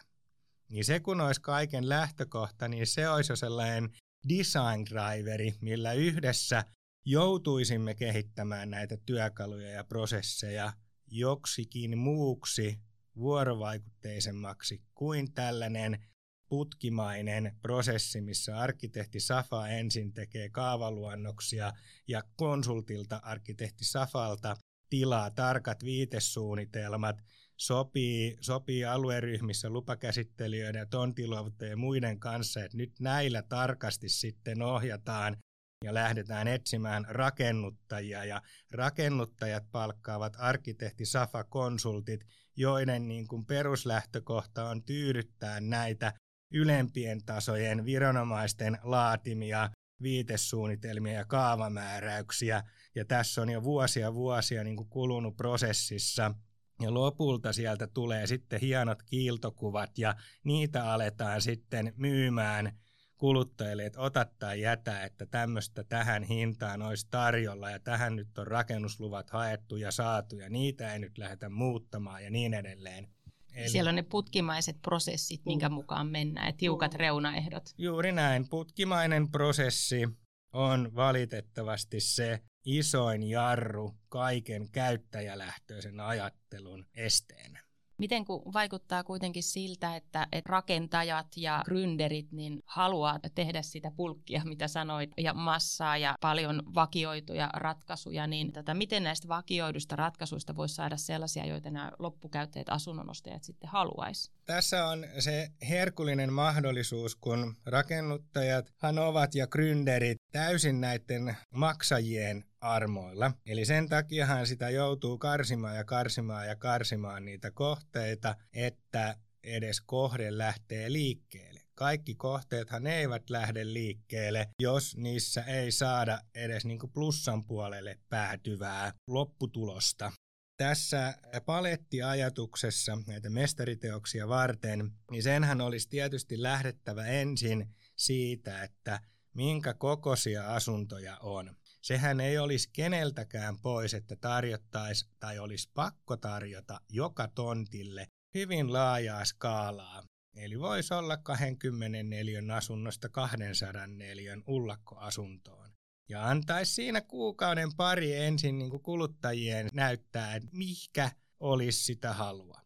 Niin 0.69 0.85
se 0.85 0.99
kun 0.99 1.21
olisi 1.21 1.41
kaiken 1.41 1.89
lähtökohta, 1.89 2.67
niin 2.67 2.87
se 2.87 3.09
olisi 3.09 3.31
jo 3.31 3.35
sellainen 3.35 3.91
design 4.29 4.85
driveri, 4.89 5.55
millä 5.61 5.93
yhdessä 5.93 6.65
joutuisimme 7.05 7.95
kehittämään 7.95 8.69
näitä 8.69 8.97
työkaluja 9.05 9.69
ja 9.69 9.83
prosesseja 9.83 10.73
joksikin 11.07 11.97
muuksi 11.97 12.79
vuorovaikutteisemmaksi 13.15 14.81
kuin 14.93 15.33
tällainen 15.33 16.05
putkimainen 16.49 17.57
prosessi, 17.61 18.21
missä 18.21 18.57
arkkitehti 18.57 19.19
Safa 19.19 19.67
ensin 19.67 20.13
tekee 20.13 20.49
kaavaluonnoksia 20.49 21.73
ja 22.07 22.23
konsultilta 22.35 23.19
arkkitehti 23.23 23.85
Safalta 23.85 24.57
tilaa 24.89 25.31
tarkat 25.31 25.83
viitesuunnitelmat, 25.83 27.23
sopii, 27.59 28.37
sopii 28.41 28.85
alueryhmissä 28.85 29.69
lupakäsittelijöiden 29.69 30.79
ja 30.79 30.85
tontiluovuttajien 30.85 31.71
ja 31.71 31.77
muiden 31.77 32.19
kanssa, 32.19 32.63
että 32.63 32.77
nyt 32.77 32.99
näillä 32.99 33.41
tarkasti 33.41 34.09
sitten 34.09 34.61
ohjataan 34.61 35.37
ja 35.85 35.93
lähdetään 35.93 36.47
etsimään 36.47 37.05
rakennuttajia 37.09 38.25
ja 38.25 38.41
rakennuttajat 38.71 39.63
palkkaavat 39.71 40.33
arkkitehti 40.37 41.05
Safa-konsultit, 41.05 42.25
joiden 42.55 43.07
niin 43.07 43.27
kuin 43.27 43.45
peruslähtökohta 43.45 44.69
on 44.69 44.83
tyydyttää 44.83 45.59
näitä 45.59 46.13
ylempien 46.53 47.25
tasojen 47.25 47.85
viranomaisten 47.85 48.77
laatimia 48.83 49.69
viitesuunnitelmia 50.01 51.13
ja 51.13 51.25
kaavamääräyksiä. 51.25 52.63
Ja 52.95 53.05
tässä 53.05 53.41
on 53.41 53.49
jo 53.49 53.63
vuosia 53.63 54.13
vuosia 54.13 54.63
niin 54.63 54.75
kuin 54.75 54.89
kulunut 54.89 55.37
prosessissa. 55.37 56.35
Ja 56.81 56.93
lopulta 56.93 57.53
sieltä 57.53 57.87
tulee 57.87 58.27
sitten 58.27 58.59
hienot 58.59 59.03
kiiltokuvat 59.03 59.97
ja 59.97 60.15
niitä 60.43 60.93
aletaan 60.93 61.41
sitten 61.41 61.93
myymään 61.97 62.79
kuluttajille, 63.17 63.85
että 63.85 64.01
ota 64.01 64.25
tai 64.39 64.61
jätä, 64.61 65.03
että 65.03 65.25
tämmöistä 65.25 65.83
tähän 65.83 66.23
hintaan 66.23 66.81
olisi 66.81 67.07
tarjolla 67.11 67.69
ja 67.69 67.79
tähän 67.79 68.15
nyt 68.15 68.37
on 68.37 68.47
rakennusluvat 68.47 69.29
haettu 69.29 69.75
ja 69.75 69.91
saatu 69.91 70.35
ja 70.35 70.49
niitä 70.49 70.93
ei 70.93 70.99
nyt 70.99 71.17
lähdetä 71.17 71.49
muuttamaan 71.49 72.23
ja 72.23 72.29
niin 72.29 72.53
edelleen. 72.53 73.07
Eli... 73.53 73.69
Siellä 73.69 73.89
on 73.89 73.95
ne 73.95 74.03
putkimaiset 74.03 74.81
prosessit, 74.81 75.45
minkä 75.45 75.69
mukaan 75.69 76.07
mennään, 76.07 76.47
ja 76.47 76.53
tiukat 76.57 76.93
reunaehdot. 76.93 77.63
Juuri 77.77 78.11
näin. 78.11 78.49
Putkimainen 78.49 79.31
prosessi 79.31 80.07
on 80.53 80.95
valitettavasti 80.95 81.99
se 81.99 82.39
isoin 82.77 83.23
jarru 83.23 83.95
kaiken 84.09 84.69
käyttäjälähtöisen 84.71 85.99
ajattelun 85.99 86.85
esteenä. 86.95 87.63
Miten 87.97 88.25
kun 88.25 88.53
vaikuttaa 88.53 89.03
kuitenkin 89.03 89.43
siltä, 89.43 89.95
että, 89.95 90.27
että 90.31 90.49
rakentajat 90.49 91.27
ja 91.37 91.63
gründerit 91.69 92.27
niin 92.31 92.63
haluaa 92.65 93.19
tehdä 93.35 93.61
sitä 93.61 93.91
pulkkia, 93.91 94.41
mitä 94.45 94.67
sanoit, 94.67 95.11
ja 95.17 95.33
massaa 95.33 95.97
ja 95.97 96.15
paljon 96.21 96.63
vakioituja 96.75 97.49
ratkaisuja, 97.53 98.27
niin 98.27 98.53
tätä, 98.53 98.73
miten 98.73 99.03
näistä 99.03 99.27
vakioidusta 99.27 99.95
ratkaisuista 99.95 100.55
voisi 100.55 100.75
saada 100.75 100.97
sellaisia, 100.97 101.45
joita 101.45 101.71
nämä 101.71 101.91
loppukäyttäjät, 101.99 102.69
asunnonostajat 102.69 103.43
sitten 103.43 103.69
haluaisi? 103.69 104.31
Tässä 104.49 104.87
on 104.87 105.05
se 105.19 105.49
herkullinen 105.69 106.33
mahdollisuus, 106.33 107.15
kun 107.15 107.55
rakennuttajathan 107.65 108.99
ovat 108.99 109.35
ja 109.35 109.47
gründerit 109.47 110.17
täysin 110.31 110.81
näiden 110.81 111.37
maksajien 111.53 112.43
armoilla. 112.61 113.31
Eli 113.45 113.65
sen 113.65 113.89
takiahan 113.89 114.47
sitä 114.47 114.69
joutuu 114.69 115.17
karsimaan 115.17 115.75
ja 115.75 115.83
karsimaan 115.83 116.47
ja 116.47 116.55
karsimaan 116.55 117.25
niitä 117.25 117.51
kohteita, 117.51 118.35
että 118.53 119.15
edes 119.43 119.81
kohde 119.81 120.37
lähtee 120.37 120.91
liikkeelle. 120.91 121.59
kaikki 121.75 122.15
kohteethan 122.15 122.87
eivät 122.87 123.29
lähde 123.29 123.73
liikkeelle, 123.73 124.47
jos 124.61 124.97
niissä 124.97 125.43
ei 125.43 125.71
saada 125.71 126.19
edes 126.35 126.65
niin 126.65 126.79
kuin 126.79 126.91
plussan 126.91 127.43
puolelle 127.43 127.99
päätyvää 128.09 128.93
lopputulosta. 129.07 130.11
Tässä 130.59 131.13
palettiajatuksessa 131.45 132.97
näitä 133.07 133.29
mestariteoksia 133.29 134.27
varten, 134.27 134.91
niin 135.11 135.23
senhän 135.23 135.61
olisi 135.61 135.89
tietysti 135.89 136.41
lähdettävä 136.41 137.05
ensin 137.05 137.75
siitä, 137.95 138.63
että 138.63 138.99
minkä 139.33 139.73
kokoisia 139.73 140.55
asuntoja 140.55 141.17
on. 141.17 141.55
Sehän 141.81 142.19
ei 142.19 142.37
olisi 142.37 142.69
keneltäkään 142.73 143.59
pois, 143.59 143.93
että 143.93 144.15
tarjottaisi 144.15 145.09
tai 145.19 145.39
olisi 145.39 145.69
pakko 145.73 146.17
tarjota 146.17 146.81
joka 146.89 147.27
tontille 147.27 148.07
hyvin 148.33 148.73
laajaa 148.73 149.25
skaalaa. 149.25 150.03
Eli 150.35 150.59
voisi 150.59 150.93
olla 150.93 151.17
24 151.17 152.41
asunnosta 152.55 153.09
204 153.09 154.37
ullakkoasuntoon. 154.47 155.78
Ja 156.09 156.29
antaisi 156.29 156.73
siinä 156.73 157.01
kuukauden 157.01 157.75
pari 157.77 158.15
ensin 158.15 158.59
niin 158.59 158.69
kuin 158.69 158.83
kuluttajien 158.83 159.69
näyttää, 159.73 160.35
että 160.35 160.49
mihkä 160.51 161.11
olisi 161.39 161.83
sitä 161.83 162.13
halua. 162.13 162.61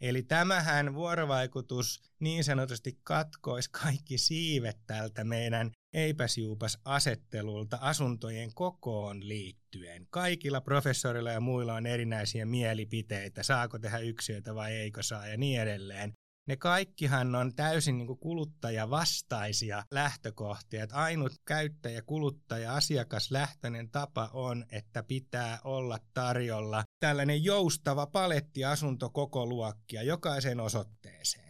Eli 0.00 0.22
tämähän 0.22 0.94
vuorovaikutus 0.94 2.02
niin 2.20 2.44
sanotusti 2.44 2.98
katkoisi 3.04 3.70
kaikki 3.70 4.18
siivet 4.18 4.76
tältä 4.86 5.24
meidän 5.24 5.70
eipäsjuupas 5.92 6.78
asettelulta 6.84 7.78
asuntojen 7.80 8.54
kokoon 8.54 9.28
liittyen. 9.28 10.06
Kaikilla 10.10 10.60
professorilla 10.60 11.30
ja 11.30 11.40
muilla 11.40 11.74
on 11.74 11.86
erinäisiä 11.86 12.46
mielipiteitä, 12.46 13.42
saako 13.42 13.78
tehdä 13.78 13.98
yksiöitä 13.98 14.54
vai 14.54 14.72
eikö 14.72 15.02
saa 15.02 15.26
ja 15.26 15.36
niin 15.36 15.60
edelleen. 15.60 16.12
Ne 16.48 16.56
kaikkihan 16.56 17.34
on 17.34 17.54
täysin 17.54 17.98
niin 17.98 18.06
kuin 18.06 18.18
kuluttajavastaisia 18.18 19.84
lähtökohtia. 19.90 20.84
Että 20.84 20.96
ainut 20.96 21.32
käyttäjä, 21.44 22.02
kuluttaja, 22.02 22.74
asiakaslähtöinen 22.74 23.90
tapa 23.90 24.30
on, 24.32 24.64
että 24.72 25.02
pitää 25.02 25.58
olla 25.64 25.98
tarjolla 26.14 26.84
tällainen 27.00 27.44
joustava 27.44 28.06
paletti 28.06 28.64
asuntokokoluokkia 28.64 30.02
jokaiseen 30.02 30.60
osoitteeseen. 30.60 31.47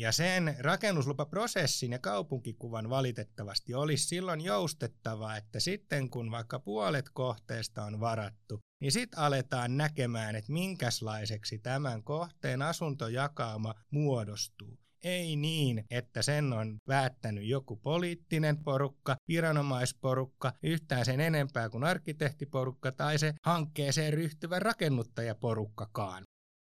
Ja 0.00 0.12
sen 0.12 0.56
rakennuslupaprosessin 0.58 1.92
ja 1.92 1.98
kaupunkikuvan 1.98 2.90
valitettavasti 2.90 3.74
olisi 3.74 4.06
silloin 4.06 4.40
joustettava, 4.40 5.36
että 5.36 5.60
sitten 5.60 6.10
kun 6.10 6.30
vaikka 6.30 6.58
puolet 6.58 7.10
kohteesta 7.12 7.84
on 7.84 8.00
varattu, 8.00 8.60
niin 8.80 8.92
sitten 8.92 9.18
aletaan 9.18 9.76
näkemään, 9.76 10.36
että 10.36 10.52
minkäslaiseksi 10.52 11.58
tämän 11.58 12.02
kohteen 12.02 12.62
asuntojakauma 12.62 13.74
muodostuu. 13.90 14.78
Ei 15.04 15.36
niin, 15.36 15.84
että 15.90 16.22
sen 16.22 16.52
on 16.52 16.78
päättänyt 16.86 17.44
joku 17.44 17.76
poliittinen 17.76 18.64
porukka, 18.64 19.16
viranomaisporukka, 19.28 20.52
yhtään 20.62 21.04
sen 21.04 21.20
enempää 21.20 21.68
kuin 21.70 21.84
arkkitehtiporukka 21.84 22.92
tai 22.92 23.18
se 23.18 23.34
hankkeeseen 23.42 24.12
ryhtyvä 24.12 24.58
rakennuttajaporukkakaan. 24.58 26.22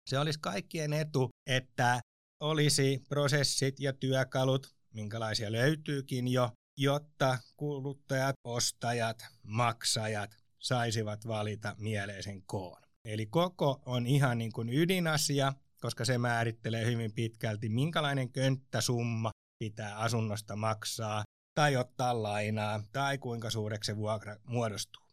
Se 0.10 0.20
olisi 0.20 0.40
kaikkien 0.40 0.94
etu, 0.94 1.30
että 1.48 2.00
olisi 2.40 3.04
prosessit 3.10 3.80
ja 3.80 3.94
työkalut, 3.94 4.76
minkälaisia 4.94 5.52
löytyykin 5.52 6.28
jo, 6.28 6.52
jotta 6.78 7.38
kuluttajat, 7.58 8.36
ostajat, 8.44 9.26
maksajat 9.44 10.38
saisivat 10.60 11.28
valita 11.28 11.76
mieleisen 11.78 12.42
koon. 12.46 12.82
Eli 13.06 13.26
koko 13.26 13.82
on 13.86 14.08
ihan 14.08 14.38
niin 14.38 14.52
kuin 14.52 14.70
ydinasia, 14.70 15.54
koska 15.82 16.06
se 16.06 16.18
määrittelee 16.18 16.86
hyvin 16.86 17.14
pitkälti, 17.14 17.70
minkälainen 17.70 18.32
könttäsumma 18.32 19.32
pitää 19.60 19.98
asunnosta 19.98 20.56
maksaa 20.56 21.24
tai 21.56 21.76
ottaa 21.76 22.24
lainaa 22.24 22.84
tai 22.92 23.18
kuinka 23.18 23.50
suureksi 23.50 23.92
se 23.92 23.98
vuokra 23.98 24.36
muodostuu. 24.44 25.04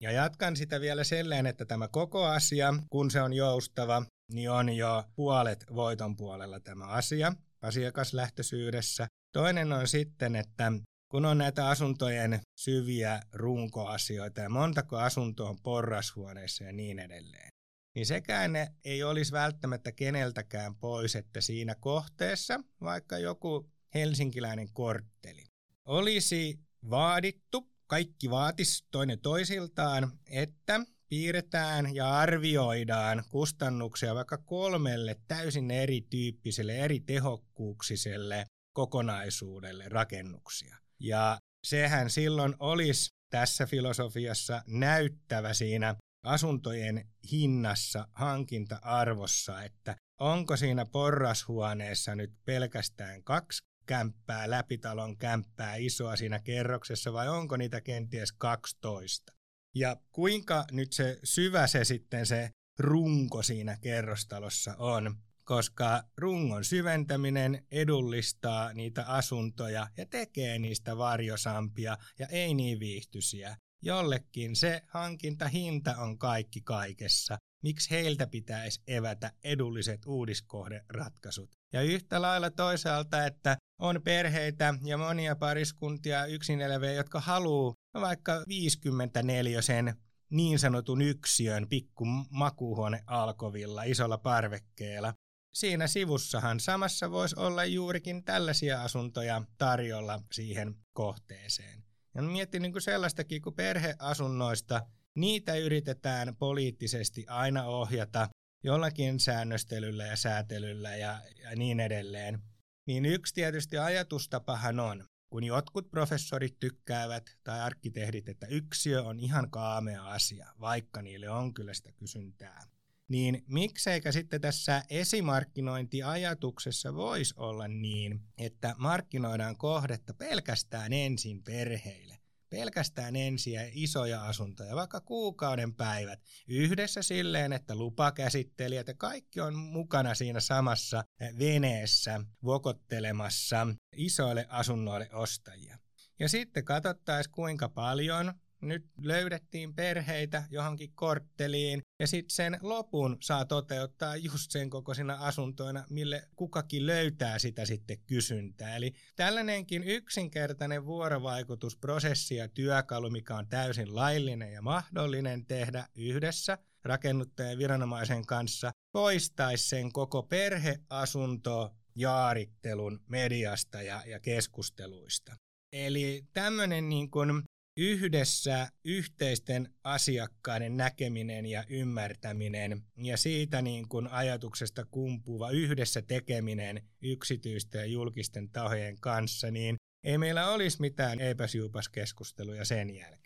Ja 0.00 0.12
jatkan 0.12 0.56
sitä 0.56 0.80
vielä 0.80 1.04
selleen, 1.04 1.46
että 1.46 1.64
tämä 1.64 1.88
koko 1.88 2.24
asia, 2.24 2.74
kun 2.90 3.10
se 3.10 3.22
on 3.22 3.32
joustava, 3.32 4.02
niin 4.32 4.50
on 4.50 4.76
jo 4.76 5.04
puolet 5.14 5.64
voiton 5.74 6.16
puolella 6.16 6.60
tämä 6.60 6.86
asia 6.86 7.32
asiakaslähtöisyydessä. 7.62 9.06
Toinen 9.32 9.72
on 9.72 9.88
sitten, 9.88 10.36
että 10.36 10.72
kun 11.10 11.24
on 11.24 11.38
näitä 11.38 11.68
asuntojen 11.68 12.40
syviä 12.56 13.22
runkoasioita 13.32 14.40
ja 14.40 14.48
montako 14.48 14.96
asuntoa 14.96 15.48
on 15.48 15.60
porrashuoneissa 15.62 16.64
ja 16.64 16.72
niin 16.72 16.98
edelleen, 16.98 17.48
niin 17.94 18.06
sekään 18.06 18.52
ei 18.84 19.02
olisi 19.02 19.32
välttämättä 19.32 19.92
keneltäkään 19.92 20.74
pois, 20.74 21.16
että 21.16 21.40
siinä 21.40 21.74
kohteessa 21.74 22.60
vaikka 22.80 23.18
joku 23.18 23.70
helsinkiläinen 23.94 24.72
kortteli 24.72 25.44
olisi 25.84 26.58
vaadittu, 26.90 27.70
kaikki 27.86 28.30
vaatis 28.30 28.84
toinen 28.90 29.20
toisiltaan, 29.20 30.12
että 30.30 30.80
piirretään 31.10 31.94
ja 31.94 32.18
arvioidaan 32.18 33.24
kustannuksia 33.28 34.14
vaikka 34.14 34.38
kolmelle 34.38 35.16
täysin 35.28 35.70
erityyppiselle, 35.70 36.78
eri 36.78 37.00
tehokkuuksiselle 37.00 38.46
kokonaisuudelle 38.72 39.88
rakennuksia. 39.88 40.76
Ja 41.00 41.38
sehän 41.66 42.10
silloin 42.10 42.54
olisi 42.58 43.10
tässä 43.30 43.66
filosofiassa 43.66 44.62
näyttävä 44.66 45.54
siinä 45.54 45.94
asuntojen 46.24 47.08
hinnassa, 47.32 48.08
hankinta-arvossa, 48.12 49.62
että 49.62 49.96
onko 50.20 50.56
siinä 50.56 50.86
porrashuoneessa 50.86 52.14
nyt 52.14 52.32
pelkästään 52.44 53.22
kaksi 53.22 53.62
kämppää, 53.86 54.50
läpitalon 54.50 55.16
kämppää 55.18 55.76
isoa 55.76 56.16
siinä 56.16 56.38
kerroksessa 56.38 57.12
vai 57.12 57.28
onko 57.28 57.56
niitä 57.56 57.80
kenties 57.80 58.32
12? 58.32 59.32
Ja 59.74 59.96
kuinka 60.12 60.64
nyt 60.72 60.92
se 60.92 61.18
syvä 61.24 61.66
se 61.66 61.84
sitten 61.84 62.26
se 62.26 62.50
runko 62.78 63.42
siinä 63.42 63.76
kerrostalossa 63.80 64.74
on, 64.78 65.14
koska 65.44 66.02
rungon 66.16 66.64
syventäminen 66.64 67.66
edullistaa 67.70 68.72
niitä 68.72 69.06
asuntoja 69.06 69.88
ja 69.96 70.06
tekee 70.06 70.58
niistä 70.58 70.96
varjosampia 70.96 71.98
ja 72.18 72.26
ei 72.26 72.54
niin 72.54 72.80
viihtyisiä. 72.80 73.56
Jollekin 73.82 74.56
se 74.56 74.82
hankintahinta 74.86 75.96
on 75.96 76.18
kaikki 76.18 76.60
kaikessa. 76.60 77.36
Miksi 77.62 77.90
heiltä 77.90 78.26
pitäisi 78.26 78.80
evätä 78.86 79.32
edulliset 79.44 80.06
uudiskohderatkaisut? 80.06 81.50
Ja 81.72 81.82
yhtä 81.82 82.22
lailla 82.22 82.50
toisaalta, 82.50 83.26
että 83.26 83.56
on 83.80 84.00
perheitä 84.04 84.74
ja 84.82 84.98
monia 84.98 85.36
pariskuntia 85.36 86.26
yksin 86.26 86.60
eläviä, 86.60 86.92
jotka 86.92 87.20
haluaa 87.20 87.74
vaikka 87.94 88.44
54 88.48 89.62
sen 89.62 89.94
niin 90.30 90.58
sanotun 90.58 91.02
yksiön 91.02 91.68
pikku 91.68 92.04
makuuhuone 92.30 93.02
alkovilla 93.06 93.82
isolla 93.82 94.18
parvekkeella. 94.18 95.14
Siinä 95.54 95.86
sivussahan 95.86 96.60
samassa 96.60 97.10
voisi 97.10 97.36
olla 97.38 97.64
juurikin 97.64 98.24
tällaisia 98.24 98.82
asuntoja 98.82 99.42
tarjolla 99.58 100.22
siihen 100.32 100.74
kohteeseen. 100.92 101.84
Ja 102.14 102.22
mietin 102.22 102.62
niin 102.62 102.72
kuin 102.72 102.82
sellaistakin 102.82 103.42
kuin 103.42 103.54
perheasunnoista, 103.54 104.86
niitä 105.14 105.54
yritetään 105.54 106.36
poliittisesti 106.36 107.26
aina 107.28 107.64
ohjata 107.64 108.28
jollakin 108.64 109.20
säännöstelyllä 109.20 110.06
ja 110.06 110.16
säätelyllä 110.16 110.96
ja, 110.96 111.20
ja 111.42 111.56
niin 111.56 111.80
edelleen. 111.80 112.49
Niin 112.86 113.06
yksi 113.06 113.34
tietysti 113.34 113.78
ajatustapahan 113.78 114.80
on, 114.80 115.04
kun 115.30 115.44
jotkut 115.44 115.90
professorit 115.90 116.58
tykkäävät 116.58 117.38
tai 117.44 117.60
arkkitehdit, 117.60 118.28
että 118.28 118.46
yksiö 118.46 119.02
on 119.02 119.20
ihan 119.20 119.50
kaamea 119.50 120.04
asia, 120.04 120.52
vaikka 120.60 121.02
niille 121.02 121.30
on 121.30 121.54
kyllä 121.54 121.74
sitä 121.74 121.92
kysyntää. 121.92 122.62
Niin 123.08 123.44
mikseikä 123.46 124.12
sitten 124.12 124.40
tässä 124.40 124.82
esimarkkinointiajatuksessa 124.90 126.94
voisi 126.94 127.34
olla 127.36 127.68
niin, 127.68 128.20
että 128.38 128.74
markkinoidaan 128.78 129.56
kohdetta 129.56 130.14
pelkästään 130.14 130.92
ensin 130.92 131.42
perheille 131.42 132.19
pelkästään 132.50 133.16
ensiä 133.16 133.62
isoja 133.72 134.24
asuntoja, 134.24 134.76
vaikka 134.76 135.00
kuukauden 135.00 135.74
päivät, 135.74 136.20
yhdessä 136.48 137.02
silleen, 137.02 137.52
että 137.52 137.74
lupakäsittelijät 137.74 138.88
ja 138.88 138.94
kaikki 138.94 139.40
on 139.40 139.54
mukana 139.54 140.14
siinä 140.14 140.40
samassa 140.40 141.04
veneessä 141.38 142.20
vokottelemassa 142.44 143.66
isoille 143.96 144.46
asunnoille 144.48 145.08
ostajia. 145.12 145.78
Ja 146.18 146.28
sitten 146.28 146.64
katsottaisiin 146.64 147.32
kuinka 147.32 147.68
paljon 147.68 148.34
nyt 148.60 148.86
löydettiin 149.02 149.74
perheitä 149.74 150.44
johonkin 150.50 150.92
kortteliin 150.94 151.82
ja 151.98 152.06
sitten 152.06 152.34
sen 152.34 152.58
lopun 152.62 153.16
saa 153.20 153.44
toteuttaa 153.44 154.16
just 154.16 154.50
sen 154.50 154.70
kokoisina 154.70 155.14
asuntoina, 155.14 155.84
mille 155.90 156.28
kukakin 156.36 156.86
löytää 156.86 157.38
sitä 157.38 157.64
sitten 157.64 157.98
kysyntää. 158.06 158.76
Eli 158.76 158.92
tällainenkin 159.16 159.82
yksinkertainen 159.84 160.86
vuorovaikutusprosessi 160.86 162.36
ja 162.36 162.48
työkalu, 162.48 163.10
mikä 163.10 163.36
on 163.36 163.48
täysin 163.48 163.94
laillinen 163.94 164.52
ja 164.52 164.62
mahdollinen 164.62 165.46
tehdä 165.46 165.86
yhdessä 165.94 166.58
rakennuttajan 166.84 167.58
viranomaisen 167.58 168.26
kanssa, 168.26 168.70
poistaisi 168.92 169.68
sen 169.68 169.92
koko 169.92 170.22
perheasunto 170.22 171.70
jaarittelun 171.96 173.00
mediasta 173.08 173.82
ja, 173.82 174.02
ja 174.06 174.20
keskusteluista. 174.20 175.36
Eli 175.72 176.24
tämmöinen 176.32 176.88
niin 176.88 177.10
kuin 177.10 177.42
yhdessä 177.76 178.68
yhteisten 178.84 179.74
asiakkaiden 179.84 180.76
näkeminen 180.76 181.46
ja 181.46 181.64
ymmärtäminen 181.68 182.82
ja 182.96 183.16
siitä 183.16 183.62
niin 183.62 183.88
kuin 183.88 184.06
ajatuksesta 184.06 184.84
kumpuva 184.84 185.50
yhdessä 185.50 186.02
tekeminen 186.02 186.82
yksityisten 187.02 187.78
ja 187.78 187.86
julkisten 187.86 188.50
tahojen 188.50 189.00
kanssa, 189.00 189.50
niin 189.50 189.76
ei 190.04 190.18
meillä 190.18 190.50
olisi 190.50 190.80
mitään 190.80 191.20
epäsiupaskeskusteluja 191.20 192.64
sen 192.64 192.96
jälkeen. 192.96 193.20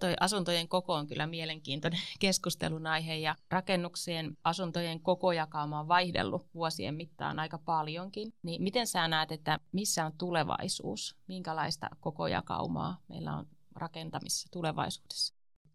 Toi 0.00 0.14
asuntojen 0.20 0.68
koko 0.68 0.94
on 0.94 1.06
kyllä 1.06 1.26
mielenkiintoinen 1.26 2.00
keskustelun 2.20 2.86
aihe 2.86 3.16
ja 3.16 3.36
rakennuksien 3.50 4.36
asuntojen 4.44 5.00
kokojakauma 5.00 5.80
on 5.80 5.88
vaihdellut 5.88 6.46
vuosien 6.54 6.94
mittaan 6.94 7.38
aika 7.38 7.58
paljonkin. 7.58 8.32
Niin 8.42 8.62
miten 8.62 8.86
sä 8.86 9.08
näet, 9.08 9.32
että 9.32 9.58
missä 9.72 10.06
on 10.06 10.12
tulevaisuus? 10.18 11.16
Minkälaista 11.26 11.88
kokojakaumaa 12.00 13.00
meillä 13.08 13.36
on 13.36 13.46
rakentamissa 13.76 14.48
tulevaisuudessa? 14.52 15.34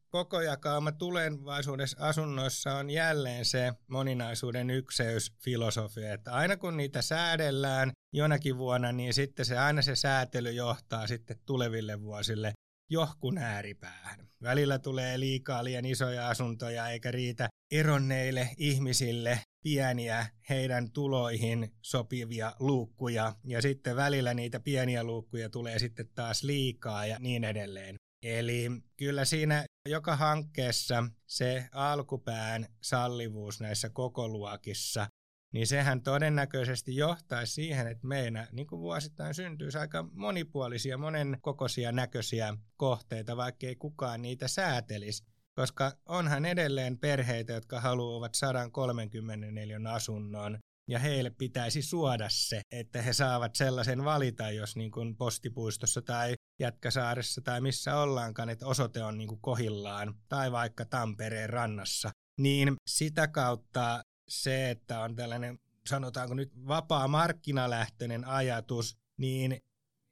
Kokojakauma 0.09 0.91
tulevaisuudessa 0.91 1.97
asunnoissa 1.99 2.73
on 2.73 2.89
jälleen 2.89 3.45
se 3.45 3.73
moninaisuuden 3.87 4.69
ykseysfilosofia, 4.69 6.13
että 6.13 6.33
aina 6.33 6.57
kun 6.57 6.77
niitä 6.77 7.01
säädellään 7.01 7.91
jonakin 8.13 8.57
vuonna, 8.57 8.91
niin 8.91 9.13
sitten 9.13 9.45
se 9.45 9.57
aina 9.57 9.81
se 9.81 9.95
säätely 9.95 10.51
johtaa 10.51 11.07
sitten 11.07 11.37
tuleville 11.45 12.01
vuosille 12.01 12.53
johkun 12.89 13.37
ääripäähän. 13.37 14.27
Välillä 14.41 14.79
tulee 14.79 15.19
liikaa 15.19 15.63
liian 15.63 15.85
isoja 15.85 16.29
asuntoja 16.29 16.87
eikä 16.89 17.11
riitä 17.11 17.49
eronneille 17.71 18.49
ihmisille 18.57 19.39
pieniä 19.65 20.25
heidän 20.49 20.91
tuloihin 20.91 21.75
sopivia 21.81 22.53
luukkuja 22.59 23.35
ja 23.43 23.61
sitten 23.61 23.95
välillä 23.95 24.33
niitä 24.33 24.59
pieniä 24.59 25.03
luukkuja 25.03 25.49
tulee 25.49 25.79
sitten 25.79 26.09
taas 26.15 26.43
liikaa 26.43 27.05
ja 27.05 27.19
niin 27.19 27.43
edelleen. 27.43 27.95
Eli 28.23 28.69
kyllä 28.97 29.25
siinä 29.25 29.65
joka 29.89 30.15
hankkeessa 30.15 31.03
se 31.25 31.69
alkupään 31.71 32.67
sallivuus 32.81 33.61
näissä 33.61 33.89
kokoluokissa 33.89 35.07
niin 35.53 35.67
sehän 35.67 36.01
todennäköisesti 36.01 36.95
johtaisi 36.95 37.53
siihen, 37.53 37.87
että 37.87 38.07
meillä 38.07 38.47
niin 38.51 38.67
kuin 38.67 38.79
vuosittain 38.79 39.33
syntyisi 39.33 39.77
aika 39.77 40.09
monipuolisia, 40.11 40.97
monen 40.97 41.37
kokoisia 41.41 41.91
näköisiä 41.91 42.57
kohteita, 42.77 43.37
vaikka 43.37 43.67
ei 43.67 43.75
kukaan 43.75 44.21
niitä 44.21 44.47
säätelisi. 44.47 45.23
Koska 45.55 45.91
onhan 46.05 46.45
edelleen 46.45 46.97
perheitä, 46.97 47.53
jotka 47.53 47.79
haluavat 47.79 48.35
134 48.35 49.79
asunnon, 49.89 50.59
ja 50.87 50.99
heille 50.99 51.29
pitäisi 51.29 51.81
suoda 51.81 52.29
se, 52.29 52.61
että 52.71 53.01
he 53.01 53.13
saavat 53.13 53.55
sellaisen 53.55 54.05
valita, 54.05 54.51
jos 54.51 54.75
niin 54.75 54.91
kuin 54.91 55.15
postipuistossa 55.15 56.01
tai 56.01 56.33
Jätkäsaaressa 56.59 57.41
tai 57.41 57.61
missä 57.61 57.97
ollaankaan, 57.97 58.49
että 58.49 58.67
osoite 58.67 59.03
on 59.03 59.17
niin 59.17 59.27
kuin 59.27 59.41
kohillaan, 59.41 60.15
tai 60.29 60.51
vaikka 60.51 60.85
Tampereen 60.85 61.49
rannassa, 61.49 62.09
niin 62.39 62.75
sitä 62.87 63.27
kautta 63.27 64.03
se, 64.27 64.69
että 64.69 64.99
on 64.99 65.15
tällainen, 65.15 65.59
sanotaanko 65.87 66.33
nyt 66.33 66.51
vapaa 66.67 67.07
markkinalähtöinen 67.07 68.25
ajatus, 68.25 68.97
niin 69.17 69.61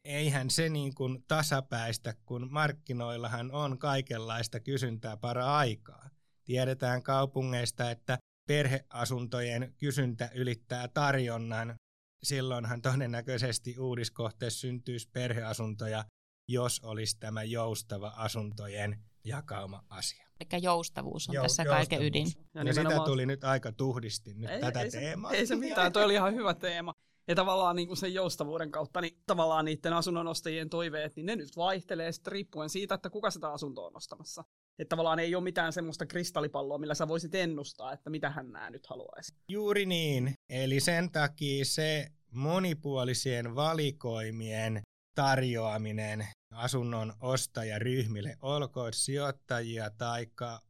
eihän 0.05 0.49
se 0.49 0.69
niin 0.69 0.95
kuin 0.95 1.23
tasapäistä, 1.27 2.13
kun 2.25 2.47
markkinoillahan 2.51 3.51
on 3.51 3.77
kaikenlaista 3.77 4.59
kysyntää 4.59 5.17
para 5.17 5.57
aikaa. 5.57 6.09
Tiedetään 6.43 7.03
kaupungeista, 7.03 7.91
että 7.91 8.17
perheasuntojen 8.47 9.73
kysyntä 9.77 10.29
ylittää 10.33 10.87
tarjonnan. 10.87 11.75
Silloinhan 12.23 12.81
todennäköisesti 12.81 13.79
uudiskohteessa 13.79 14.59
syntyisi 14.59 15.09
perheasuntoja, 15.09 16.05
jos 16.47 16.79
olisi 16.79 17.19
tämä 17.19 17.43
joustava 17.43 18.13
asuntojen 18.15 18.99
jakauma-asia. 19.23 20.27
Eli 20.39 20.63
joustavuus 20.63 21.29
on 21.29 21.35
Jou, 21.35 21.43
tässä 21.43 21.65
kaiken 21.65 22.03
ydin. 22.03 22.27
Ja, 22.53 22.63
ja 22.63 22.73
sitä 22.73 22.95
tuli 23.05 23.25
nyt 23.25 23.43
aika 23.43 23.71
tuhdisti 23.71 24.33
nyt 24.33 24.49
ei, 24.49 24.61
tätä 24.61 24.81
ei 24.81 24.91
teemaa. 24.91 25.31
Se, 25.31 25.37
ei 25.37 25.47
se 25.47 25.55
mitään, 25.55 25.91
toi 25.91 26.03
oli 26.03 26.13
ihan 26.13 26.35
hyvä 26.35 26.53
teema. 26.53 26.93
Ja 27.27 27.35
tavallaan 27.35 27.75
niin 27.75 27.87
kuin 27.87 27.97
sen 27.97 28.13
joustavuuden 28.13 28.71
kautta, 28.71 29.01
niin 29.01 29.17
tavallaan 29.25 29.65
niiden 29.65 29.93
asunnonostajien 29.93 30.69
toiveet, 30.69 31.15
niin 31.15 31.25
ne 31.25 31.35
nyt 31.35 31.57
vaihtelee 31.57 32.11
sitten 32.11 32.31
riippuen 32.31 32.69
siitä, 32.69 32.95
että 32.95 33.09
kuka 33.09 33.31
sitä 33.31 33.51
asuntoa 33.51 33.87
on 33.87 33.97
ostamassa. 33.97 34.43
Että 34.79 34.89
tavallaan 34.89 35.19
ei 35.19 35.35
ole 35.35 35.43
mitään 35.43 35.73
semmoista 35.73 36.05
kristallipalloa, 36.05 36.77
millä 36.77 36.93
sä 36.93 37.07
voisit 37.07 37.35
ennustaa, 37.35 37.93
että 37.93 38.09
mitä 38.09 38.29
hän 38.29 38.51
nää 38.51 38.69
nyt 38.69 38.87
haluaisi. 38.87 39.33
Juuri 39.49 39.85
niin. 39.85 40.33
Eli 40.49 40.79
sen 40.79 41.11
takia 41.11 41.65
se 41.65 42.07
monipuolisien 42.31 43.55
valikoimien 43.55 44.81
tarjoaminen 45.15 46.27
asunnon 46.51 47.13
ostajaryhmille, 47.21 48.37
olkoon 48.41 48.93
sijoittajia 48.93 49.89
tai 49.89 50.27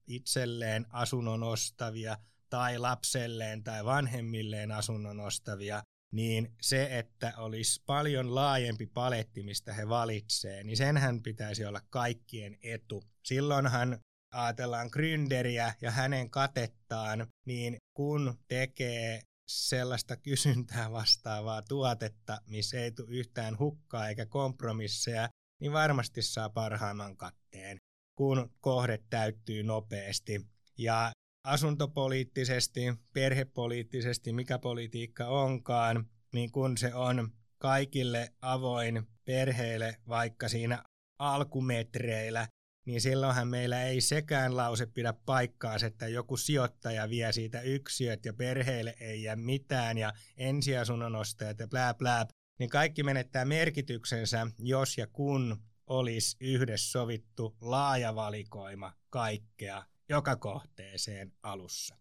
itselleen 0.07 0.85
asunnon 0.89 1.43
ostavia 1.43 2.17
tai 2.49 2.77
lapselleen 2.77 3.63
tai 3.63 3.85
vanhemmilleen 3.85 4.71
asunnon 4.71 5.19
ostavia, 5.19 5.81
niin 6.13 6.55
se, 6.61 6.99
että 6.99 7.33
olisi 7.37 7.83
paljon 7.85 8.35
laajempi 8.35 8.85
paletti, 8.87 9.43
mistä 9.43 9.73
he 9.73 9.89
valitsee, 9.89 10.63
niin 10.63 10.77
senhän 10.77 11.23
pitäisi 11.23 11.65
olla 11.65 11.81
kaikkien 11.89 12.57
etu. 12.63 13.03
Silloinhan 13.23 13.99
ajatellaan 14.33 14.89
Gründeriä 14.97 15.73
ja 15.81 15.91
hänen 15.91 16.29
katettaan, 16.29 17.27
niin 17.45 17.77
kun 17.93 18.37
tekee 18.47 19.21
sellaista 19.47 20.17
kysyntää 20.17 20.91
vastaavaa 20.91 21.61
tuotetta, 21.61 22.41
missä 22.45 22.77
ei 22.79 22.91
tule 22.91 23.07
yhtään 23.09 23.59
hukkaa 23.59 24.09
eikä 24.09 24.25
kompromisseja, 24.25 25.29
niin 25.61 25.73
varmasti 25.73 26.21
saa 26.21 26.49
parhaimman 26.49 27.17
katteen, 27.17 27.77
kun 28.17 28.53
kohde 28.61 28.99
täyttyy 29.09 29.63
nopeasti. 29.63 30.45
Ja 30.77 31.11
asuntopoliittisesti, 31.43 32.81
perhepoliittisesti, 33.13 34.33
mikä 34.33 34.59
politiikka 34.59 35.27
onkaan, 35.27 36.09
niin 36.33 36.51
kun 36.51 36.77
se 36.77 36.93
on 36.93 37.31
kaikille 37.57 38.33
avoin 38.41 39.07
perheille 39.25 39.97
vaikka 40.07 40.49
siinä 40.49 40.83
alkumetreillä, 41.19 42.47
niin 42.85 43.01
silloinhan 43.01 43.47
meillä 43.47 43.83
ei 43.83 44.01
sekään 44.01 44.57
lause 44.57 44.85
pidä 44.85 45.13
paikkaa, 45.25 45.75
että 45.85 46.07
joku 46.07 46.37
sijoittaja 46.37 47.09
vie 47.09 47.31
siitä 47.31 47.61
yksiöt 47.61 48.25
ja 48.25 48.33
perheille 48.33 48.95
ei 48.99 49.23
jää 49.23 49.35
mitään 49.35 49.97
ja 49.97 50.13
ensiasunnon 50.37 51.15
ostajat 51.15 51.59
ja 51.59 51.67
blää 51.67 51.93
blää, 51.93 52.25
niin 52.59 52.69
kaikki 52.69 53.03
menettää 53.03 53.45
merkityksensä, 53.45 54.47
jos 54.59 54.97
ja 54.97 55.07
kun 55.07 55.63
olisi 55.87 56.37
yhdessä 56.39 56.91
sovittu 56.91 57.55
laaja 57.61 58.15
valikoima 58.15 58.93
kaikkea 59.09 59.83
joka 60.09 60.35
kohteeseen 60.35 61.33
alussa. 61.43 61.95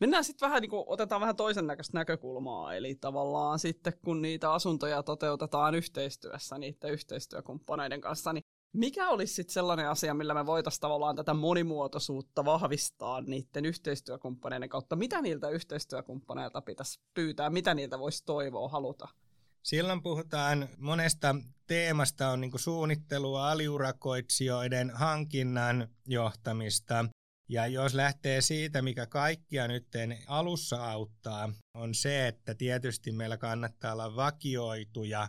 Mennään 0.00 0.24
sitten 0.24 0.46
vähän, 0.46 0.62
niin 0.62 0.70
kuin, 0.70 0.84
otetaan 0.86 1.20
vähän 1.20 1.36
toisen 1.36 1.66
näköistä 1.66 1.98
näkökulmaa, 1.98 2.74
eli 2.74 2.94
tavallaan 2.94 3.58
sitten 3.58 3.92
kun 4.04 4.22
niitä 4.22 4.52
asuntoja 4.52 5.02
toteutetaan 5.02 5.74
yhteistyössä 5.74 6.58
niiden 6.58 6.90
yhteistyökumppaneiden 6.90 8.00
kanssa, 8.00 8.32
niin 8.32 8.44
mikä 8.74 9.08
olisi 9.08 9.34
sitten 9.34 9.52
sellainen 9.52 9.88
asia, 9.88 10.14
millä 10.14 10.34
me 10.34 10.46
voitaisiin 10.46 10.80
tavallaan 10.80 11.16
tätä 11.16 11.34
monimuotoisuutta 11.34 12.44
vahvistaa 12.44 13.20
niiden 13.20 13.64
yhteistyökumppaneiden 13.64 14.68
kautta? 14.68 14.96
Mitä 14.96 15.22
niiltä 15.22 15.48
yhteistyökumppaneilta 15.48 16.62
pitäisi 16.62 17.00
pyytää? 17.14 17.50
Mitä 17.50 17.74
niiltä 17.74 17.98
voisi 17.98 18.24
toivoa, 18.24 18.68
haluta? 18.68 19.08
Silloin 19.64 20.02
puhutaan 20.02 20.68
monesta 20.78 21.36
teemasta, 21.66 22.28
on 22.28 22.40
niin 22.40 22.52
suunnittelua, 22.56 23.50
aliurakoitsijoiden 23.50 24.90
hankinnan 24.90 25.88
johtamista. 26.06 27.04
Ja 27.48 27.66
jos 27.66 27.94
lähtee 27.94 28.40
siitä, 28.40 28.82
mikä 28.82 29.06
kaikkia 29.06 29.68
nyt 29.68 29.86
alussa 30.26 30.90
auttaa, 30.90 31.52
on 31.74 31.94
se, 31.94 32.28
että 32.28 32.54
tietysti 32.54 33.12
meillä 33.12 33.36
kannattaa 33.36 33.92
olla 33.92 34.16
vakioituja 34.16 35.28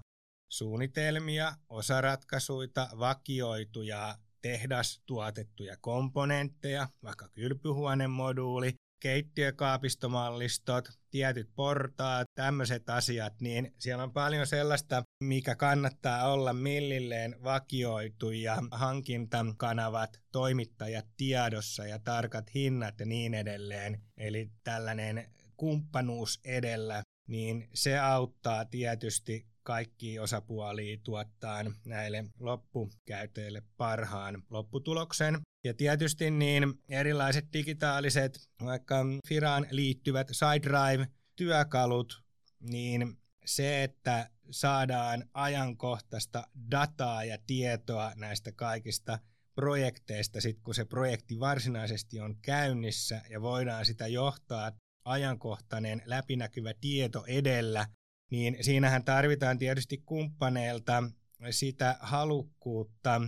suunnitelmia, 0.51 1.53
osaratkaisuita, 1.69 2.89
vakioituja 2.99 4.17
tehdastuotettuja 4.41 5.77
komponentteja, 5.81 6.89
vaikka 7.03 7.29
kylpyhuonemoduuli, 7.29 8.73
keittiökaapistomallistot, 9.05 10.89
tietyt 11.11 11.49
portaat, 11.55 12.27
tämmöiset 12.35 12.89
asiat, 12.89 13.41
niin 13.41 13.73
siellä 13.79 14.03
on 14.03 14.13
paljon 14.13 14.47
sellaista, 14.47 15.03
mikä 15.23 15.55
kannattaa 15.55 16.33
olla 16.33 16.53
millilleen 16.53 17.35
vakioitu 17.43 18.31
ja 18.31 18.57
hankintakanavat, 18.71 20.21
toimittajat 20.31 21.05
tiedossa 21.17 21.85
ja 21.85 21.99
tarkat 21.99 22.53
hinnat 22.55 22.99
ja 22.99 23.05
niin 23.05 23.33
edelleen. 23.33 24.01
Eli 24.17 24.51
tällainen 24.63 25.29
kumppanuus 25.57 26.39
edellä, 26.43 27.01
niin 27.27 27.69
se 27.73 27.99
auttaa 27.99 28.65
tietysti 28.65 29.45
kaikki 29.65 30.19
osapuolia 30.19 30.97
tuottaa 31.03 31.63
näille 31.85 32.25
loppukäytöille 32.39 33.63
parhaan 33.77 34.43
lopputuloksen. 34.49 35.39
Ja 35.63 35.73
tietysti 35.73 36.31
niin 36.31 36.73
erilaiset 36.89 37.45
digitaaliset, 37.53 38.49
vaikka 38.65 39.05
Firaan 39.27 39.67
liittyvät 39.71 40.27
SideDrive, 40.31 41.07
työkalut, 41.35 42.23
niin 42.59 43.17
se, 43.45 43.83
että 43.83 44.29
saadaan 44.51 45.29
ajankohtaista 45.33 46.47
dataa 46.71 47.23
ja 47.23 47.37
tietoa 47.47 48.11
näistä 48.15 48.51
kaikista 48.51 49.19
projekteista, 49.55 50.41
sit 50.41 50.59
kun 50.63 50.75
se 50.75 50.85
projekti 50.85 51.39
varsinaisesti 51.39 52.19
on 52.19 52.35
käynnissä 52.41 53.21
ja 53.29 53.41
voidaan 53.41 53.85
sitä 53.85 54.07
johtaa 54.07 54.71
ajankohtainen 55.05 56.01
läpinäkyvä 56.05 56.73
tieto 56.81 57.23
edellä, 57.27 57.87
niin 58.31 58.57
siinähän 58.61 59.03
tarvitaan 59.03 59.57
tietysti 59.57 59.97
kumppaneilta 59.97 61.03
sitä 61.51 61.97
halukkuutta 61.99 63.21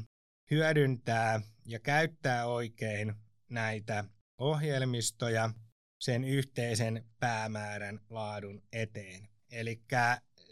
hyödyntää 0.51 1.41
ja 1.65 1.79
käyttää 1.79 2.45
oikein 2.45 3.13
näitä 3.49 4.05
ohjelmistoja 4.37 5.49
sen 6.01 6.23
yhteisen 6.23 7.05
päämäärän 7.19 7.99
laadun 8.09 8.61
eteen. 8.71 9.29
Eli 9.51 9.81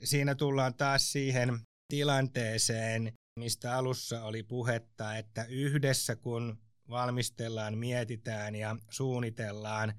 siinä 0.03 0.36
tullaan 0.36 0.73
taas 0.73 1.12
siihen 1.12 1.60
tilanteeseen, 1.88 3.13
mistä 3.39 3.77
alussa 3.77 4.23
oli 4.23 4.43
puhetta, 4.43 5.17
että 5.17 5.43
yhdessä 5.43 6.15
kun 6.15 6.58
valmistellaan, 6.89 7.77
mietitään 7.77 8.55
ja 8.55 8.75
suunnitellaan 8.89 9.93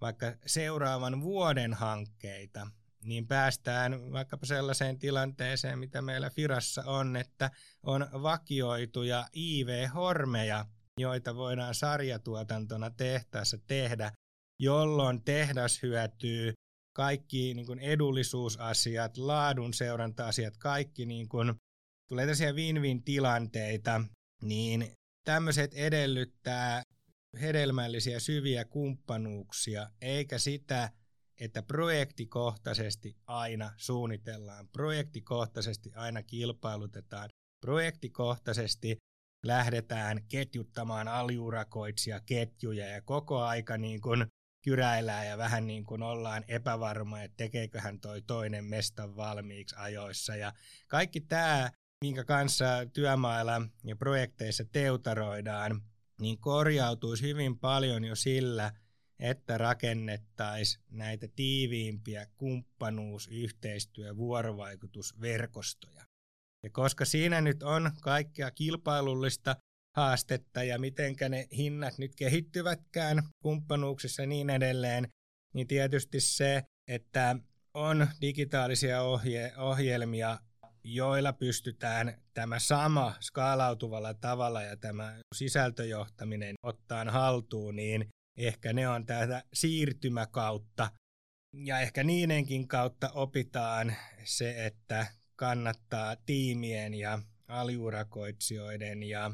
vaikka 0.00 0.36
seuraavan 0.46 1.20
vuoden 1.20 1.74
hankkeita, 1.74 2.66
niin 3.04 3.26
päästään 3.26 4.12
vaikkapa 4.12 4.46
sellaiseen 4.46 4.98
tilanteeseen, 4.98 5.78
mitä 5.78 6.02
meillä 6.02 6.30
Firassa 6.30 6.82
on, 6.86 7.16
että 7.16 7.50
on 7.82 8.08
vakioituja 8.12 9.26
IV-hormeja, 9.36 10.66
joita 11.00 11.36
voidaan 11.36 11.74
sarjatuotantona 11.74 12.90
tehtaassa 12.90 13.58
tehdä, 13.66 14.12
jolloin 14.60 15.24
tehdas 15.24 15.82
hyötyy 15.82 16.52
kaikki 16.96 17.54
niin 17.54 17.66
kuin 17.66 17.78
edullisuusasiat, 17.78 19.16
laadun 19.16 19.74
seuranta-asiat, 19.74 20.56
kaikki 20.56 21.06
niin 21.06 21.28
kuin, 21.28 21.54
tulee 22.08 22.24
tällaisia 22.24 22.52
win-win 22.52 23.02
tilanteita, 23.02 24.04
niin 24.42 24.92
tämmöiset 25.24 25.74
edellyttää 25.74 26.82
hedelmällisiä 27.40 28.20
syviä 28.20 28.64
kumppanuuksia, 28.64 29.90
eikä 30.00 30.38
sitä, 30.38 30.90
että 31.40 31.62
projektikohtaisesti 31.62 33.16
aina 33.26 33.72
suunnitellaan, 33.76 34.68
projektikohtaisesti 34.68 35.92
aina 35.94 36.22
kilpailutetaan, 36.22 37.30
projektikohtaisesti 37.60 38.96
lähdetään 39.46 40.24
ketjuttamaan 40.28 41.08
aliurakoitsija 41.08 42.20
ketjuja 42.20 42.86
ja 42.86 43.02
koko 43.02 43.42
aika 43.42 43.78
niin 43.78 44.00
kuin 44.00 44.26
kyräillään 44.64 45.26
ja 45.26 45.38
vähän 45.38 45.66
niin 45.66 45.84
kuin 45.84 46.02
ollaan 46.02 46.44
epävarma, 46.48 47.22
että 47.22 47.36
tekeeköhän 47.36 48.00
toi 48.00 48.22
toinen 48.22 48.64
mesta 48.64 49.16
valmiiksi 49.16 49.76
ajoissa. 49.78 50.36
Ja 50.36 50.52
kaikki 50.88 51.20
tämä, 51.20 51.70
minkä 52.04 52.24
kanssa 52.24 52.66
työmailla 52.92 53.62
ja 53.84 53.96
projekteissa 53.96 54.64
teutaroidaan, 54.64 55.82
niin 56.20 56.38
korjautuisi 56.38 57.22
hyvin 57.22 57.58
paljon 57.58 58.04
jo 58.04 58.16
sillä, 58.16 58.72
että 59.22 59.58
rakennettaisiin 59.58 60.84
näitä 60.90 61.28
tiiviimpiä 61.36 62.26
kumppanuus-, 62.36 63.28
yhteistyö-, 63.28 64.16
vuorovaikutusverkostoja. 64.16 66.04
Ja 66.64 66.70
koska 66.70 67.04
siinä 67.04 67.40
nyt 67.40 67.62
on 67.62 67.90
kaikkea 68.00 68.50
kilpailullista 68.50 69.56
haastetta 69.96 70.62
ja 70.62 70.78
mitenkä 70.78 71.28
ne 71.28 71.48
hinnat 71.56 71.98
nyt 71.98 72.14
kehittyvätkään 72.14 73.22
kumppanuuksissa 73.42 74.22
ja 74.22 74.26
niin 74.26 74.50
edelleen, 74.50 75.08
niin 75.54 75.66
tietysti 75.66 76.20
se, 76.20 76.62
että 76.88 77.36
on 77.74 78.06
digitaalisia 78.20 79.02
ohje- 79.02 79.52
ohjelmia, 79.58 80.38
joilla 80.84 81.32
pystytään 81.32 82.22
tämä 82.34 82.58
sama 82.58 83.14
skaalautuvalla 83.20 84.14
tavalla 84.14 84.62
ja 84.62 84.76
tämä 84.76 85.18
sisältöjohtaminen 85.34 86.54
ottaan 86.62 87.08
haltuun, 87.08 87.76
niin 87.76 88.08
ehkä 88.36 88.72
ne 88.72 88.88
on 88.88 89.06
tätä 89.06 89.44
siirtymäkautta. 89.52 90.90
Ja 91.52 91.80
ehkä 91.80 92.04
niidenkin 92.04 92.68
kautta 92.68 93.10
opitaan 93.10 93.94
se, 94.24 94.66
että 94.66 95.06
kannattaa 95.36 96.16
tiimien 96.16 96.94
ja 96.94 97.18
aliurakoitsijoiden 97.48 99.02
ja 99.02 99.30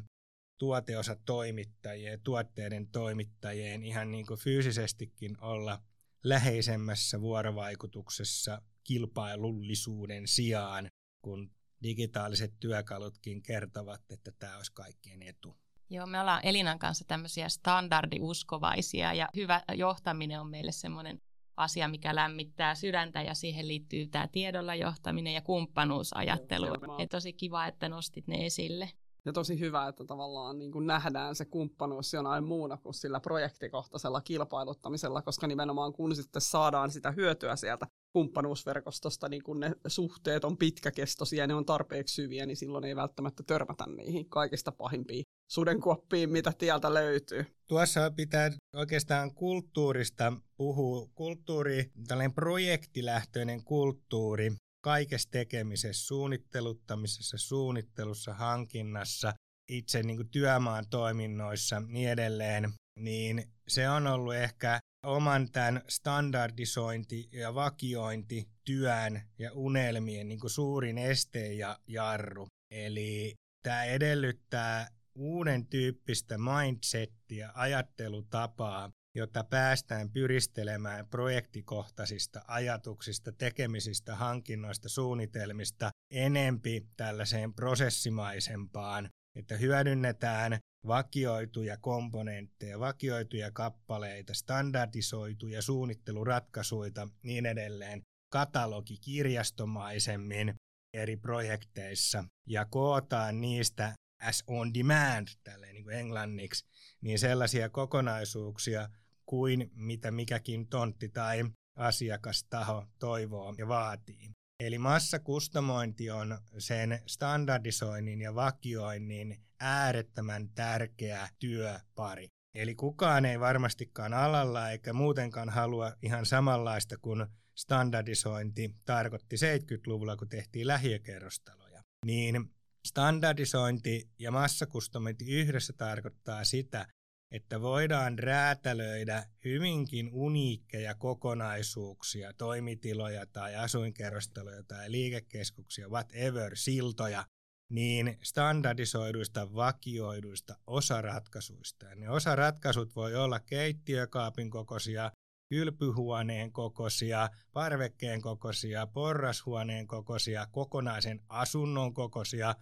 tuoteosatoimittajien 0.58 2.12
ja 2.12 2.18
tuotteiden 2.18 2.88
toimittajien 2.88 3.84
ihan 3.84 4.10
niin 4.10 4.26
kuin 4.26 4.40
fyysisestikin 4.40 5.40
olla 5.40 5.82
läheisemmässä 6.24 7.20
vuorovaikutuksessa 7.20 8.62
kilpailullisuuden 8.84 10.28
sijaan, 10.28 10.88
kun 11.24 11.50
digitaaliset 11.82 12.54
työkalutkin 12.60 13.42
kertovat, 13.42 14.12
että 14.12 14.32
tämä 14.38 14.56
olisi 14.56 14.72
kaikkien 14.72 15.22
etu. 15.22 15.56
Joo, 15.90 16.06
me 16.06 16.20
ollaan 16.20 16.40
Elinan 16.42 16.78
kanssa 16.78 17.04
tämmöisiä 17.04 17.48
standardiuskovaisia 17.48 19.12
ja 19.12 19.28
hyvä 19.36 19.62
johtaminen 19.74 20.40
on 20.40 20.50
meille 20.50 20.72
semmoinen 20.72 21.20
asia, 21.56 21.88
mikä 21.88 22.14
lämmittää 22.14 22.74
sydäntä 22.74 23.22
ja 23.22 23.34
siihen 23.34 23.68
liittyy 23.68 24.06
tämä 24.06 24.28
tiedolla 24.28 24.74
johtaminen 24.74 25.34
ja 25.34 25.42
kumppanuusajattelu. 25.42 26.66
Ja 26.98 27.06
tosi 27.10 27.32
kiva, 27.32 27.66
että 27.66 27.88
nostit 27.88 28.26
ne 28.26 28.46
esille. 28.46 28.90
Ja 29.28 29.32
tosi 29.32 29.60
hyvä, 29.60 29.88
että 29.88 30.04
tavallaan 30.04 30.58
niin 30.58 30.72
kuin 30.72 30.86
nähdään 30.86 31.34
se 31.34 31.44
kumppanuus 31.44 32.12
jonain 32.12 32.44
muuna 32.44 32.76
kuin 32.76 32.94
sillä 32.94 33.20
projektikohtaisella 33.20 34.20
kilpailuttamisella, 34.20 35.22
koska 35.22 35.46
nimenomaan 35.46 35.92
kun 35.92 36.16
sitten 36.16 36.42
saadaan 36.42 36.90
sitä 36.90 37.10
hyötyä 37.10 37.56
sieltä 37.56 37.86
kumppanuusverkostosta, 38.12 39.28
niin 39.28 39.42
kun 39.42 39.60
ne 39.60 39.72
suhteet 39.86 40.44
on 40.44 40.56
pitkäkestoisia 40.56 41.42
ja 41.42 41.46
ne 41.46 41.54
on 41.54 41.66
tarpeeksi 41.66 42.14
syviä, 42.14 42.46
niin 42.46 42.56
silloin 42.56 42.84
ei 42.84 42.96
välttämättä 42.96 43.42
törmätä 43.42 43.84
niihin 43.86 44.28
kaikista 44.28 44.72
pahimpiin 44.72 45.24
sudenkuoppiin, 45.50 46.30
mitä 46.30 46.52
tieltä 46.58 46.94
löytyy. 46.94 47.46
Tuossa 47.66 48.10
pitää 48.10 48.50
oikeastaan 48.76 49.34
kulttuurista 49.34 50.32
puhua. 50.56 51.08
Kulttuuri, 51.14 51.90
tällainen 52.06 52.34
projektilähtöinen 52.34 53.64
kulttuuri, 53.64 54.52
kaikessa 54.80 55.28
tekemisessä, 55.30 56.06
suunnitteluttamisessa, 56.06 57.38
suunnittelussa, 57.38 58.34
hankinnassa, 58.34 59.34
itse 59.70 60.02
niin 60.02 60.16
kuin 60.16 60.30
työmaan 60.30 60.84
toiminnoissa 60.90 61.80
niin 61.80 62.10
edelleen, 62.10 62.72
niin 62.98 63.44
se 63.68 63.88
on 63.88 64.06
ollut 64.06 64.34
ehkä 64.34 64.78
oman 65.06 65.50
tämän 65.52 65.82
standardisointi- 65.88 67.28
ja 67.32 67.54
vakiointityön 67.54 69.22
ja 69.38 69.52
unelmien 69.52 70.28
niin 70.28 70.40
kuin 70.40 70.50
suurin 70.50 70.98
este 70.98 71.52
ja 71.52 71.78
jarru. 71.86 72.46
Eli 72.70 73.34
tämä 73.62 73.84
edellyttää 73.84 74.88
uuden 75.14 75.66
tyyppistä 75.66 76.38
mindsettiä, 76.38 77.50
ajattelutapaa, 77.54 78.90
jotta 79.18 79.44
päästään 79.44 80.10
pyristelemään 80.10 81.06
projektikohtaisista 81.06 82.42
ajatuksista, 82.46 83.32
tekemisistä, 83.32 84.16
hankinnoista, 84.16 84.88
suunnitelmista 84.88 85.90
enempi 86.10 86.88
tällaiseen 86.96 87.54
prosessimaisempaan, 87.54 89.08
että 89.36 89.56
hyödynnetään 89.56 90.58
vakioituja 90.86 91.76
komponentteja, 91.76 92.80
vakioituja 92.80 93.50
kappaleita, 93.50 94.34
standardisoituja 94.34 95.62
suunnitteluratkaisuja, 95.62 97.08
niin 97.22 97.46
edelleen, 97.46 98.02
katalogikirjastomaisemmin 98.32 100.54
eri 100.94 101.16
projekteissa. 101.16 102.24
Ja 102.48 102.64
kootaan 102.64 103.40
niistä 103.40 103.94
as 104.22 104.44
on 104.46 104.74
demand, 104.74 105.28
tälleen 105.44 105.74
niin 105.74 105.84
kuin 105.84 105.96
englanniksi, 105.96 106.64
niin 107.00 107.18
sellaisia 107.18 107.68
kokonaisuuksia 107.68 108.88
kuin 109.28 109.70
mitä 109.74 110.10
mikäkin 110.10 110.68
tontti 110.68 111.08
tai 111.08 111.44
asiakastaho 111.76 112.86
toivoo 112.98 113.54
ja 113.58 113.68
vaatii. 113.68 114.30
Eli 114.60 114.78
massakustomointi 114.78 116.10
on 116.10 116.38
sen 116.58 117.02
standardisoinnin 117.06 118.20
ja 118.20 118.34
vakioinnin 118.34 119.40
äärettömän 119.60 120.48
tärkeä 120.48 121.28
työpari. 121.38 122.26
Eli 122.54 122.74
kukaan 122.74 123.24
ei 123.24 123.40
varmastikaan 123.40 124.14
alalla 124.14 124.70
eikä 124.70 124.92
muutenkaan 124.92 125.48
halua 125.48 125.92
ihan 126.02 126.26
samanlaista 126.26 126.98
kuin 126.98 127.26
standardisointi 127.54 128.74
tarkoitti 128.84 129.36
70-luvulla, 129.36 130.16
kun 130.16 130.28
tehtiin 130.28 130.66
lähiökerrostaloja. 130.66 131.82
Niin 132.06 132.50
Standardisointi 132.86 134.10
ja 134.18 134.30
massakustomointi 134.30 135.40
yhdessä 135.40 135.72
tarkoittaa 135.72 136.44
sitä, 136.44 136.86
että 137.30 137.60
voidaan 137.60 138.18
räätälöidä 138.18 139.26
hyvinkin 139.44 140.08
uniikkeja 140.12 140.94
kokonaisuuksia, 140.94 142.32
toimitiloja 142.32 143.26
tai 143.26 143.56
asuinkerrostaloja 143.56 144.62
tai 144.62 144.90
liikekeskuksia, 144.90 145.88
whatever, 145.88 146.56
siltoja, 146.56 147.24
niin 147.70 148.18
standardisoiduista, 148.22 149.54
vakioiduista 149.54 150.56
osaratkaisuista. 150.66 151.86
Ja 151.86 151.94
ne 151.94 152.10
osaratkaisut 152.10 152.96
voi 152.96 153.14
olla 153.14 153.40
keittiökaapin 153.40 154.50
kokoisia, 154.50 155.12
kylpyhuoneen 155.48 156.52
kokoisia, 156.52 157.30
parvekkeen 157.52 158.20
kokoisia, 158.20 158.86
porrashuoneen 158.86 159.86
kokoisia, 159.86 160.46
kokonaisen 160.46 161.20
asunnon 161.28 161.94
kokoisia 161.94 162.54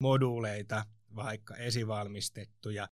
moduuleita, 0.00 0.84
vaikka 1.16 1.56
esivalmistettuja. 1.56 2.88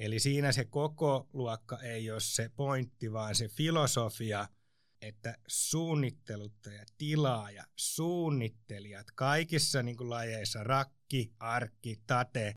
Eli 0.00 0.18
siinä 0.18 0.52
se 0.52 0.64
koko 0.64 1.28
luokka 1.32 1.78
ei 1.80 2.10
ole 2.10 2.20
se 2.20 2.50
pointti, 2.56 3.12
vaan 3.12 3.34
se 3.34 3.48
filosofia, 3.48 4.48
että 5.00 5.38
suunnitteluttaja, 5.46 6.84
tilaaja, 6.98 7.64
suunnittelijat 7.76 9.06
kaikissa 9.14 9.82
niin 9.82 9.96
kuin 9.96 10.10
lajeissa, 10.10 10.64
rakki, 10.64 11.32
arkki, 11.38 12.02
tate, 12.06 12.54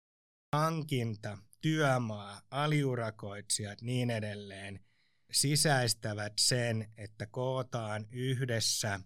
hankinta, 0.53 1.37
työmaa, 1.61 2.41
aliurakoitsijat, 2.51 3.81
niin 3.81 4.09
edelleen, 4.09 4.79
sisäistävät 5.31 6.33
sen, 6.39 6.93
että 6.97 7.25
kootaan 7.25 8.07
yhdessä 8.11 8.99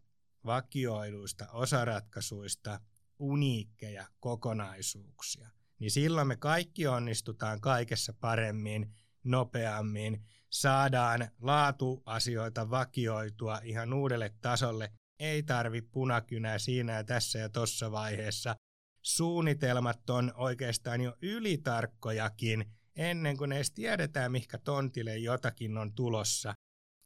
vakioiduista 0.45 1.51
osaratkaisuista 1.51 2.79
uniikkeja 3.19 4.07
kokonaisuuksia. 4.19 5.56
Niin 5.79 5.91
silloin 5.91 6.27
me 6.27 6.35
kaikki 6.35 6.87
onnistutaan 6.87 7.61
kaikessa 7.61 8.13
paremmin, 8.13 8.93
nopeammin, 9.23 10.23
saadaan 10.49 11.27
laatuasioita 11.41 12.69
vakioitua 12.69 13.59
ihan 13.63 13.93
uudelle 13.93 14.33
tasolle. 14.41 14.91
Ei 15.19 15.43
tarvi 15.43 15.81
punakynää 15.81 16.59
siinä 16.59 16.93
ja 16.93 17.03
tässä 17.03 17.39
ja 17.39 17.49
tuossa 17.49 17.91
vaiheessa, 17.91 18.55
suunnitelmat 19.01 20.09
on 20.09 20.31
oikeastaan 20.35 21.01
jo 21.01 21.15
ylitarkkojakin 21.21 22.65
ennen 22.95 23.37
kuin 23.37 23.51
edes 23.51 23.71
tiedetään, 23.71 24.31
mikä 24.31 24.57
tontille 24.57 25.17
jotakin 25.17 25.77
on 25.77 25.93
tulossa. 25.93 26.53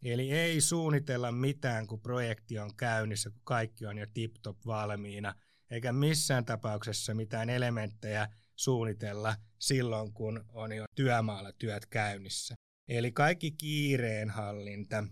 Eli 0.04 0.32
ei 0.32 0.62
suunnitella 0.62 1.32
mitään, 1.32 1.88
kun 1.88 2.02
projekti 2.02 2.60
on 2.60 2.76
käynnissä, 2.76 3.30
kun 3.30 3.42
kaikki 3.44 3.86
on 3.86 3.98
jo 3.98 4.06
tip-top 4.14 4.58
valmiina, 4.66 5.36
eikä 5.70 5.94
missään 5.94 6.46
tapauksessa 6.46 7.14
mitään 7.14 7.50
elementtejä 7.50 8.28
suunnitella 8.64 9.36
silloin, 9.60 10.14
kun 10.14 10.46
on 10.50 10.72
jo 10.72 10.86
työmaalla 10.96 11.52
työt 11.52 11.86
käynnissä. 11.86 12.56
Eli 12.88 13.12
kaikki 13.12 13.52
kiireenhallinta, 13.52 15.04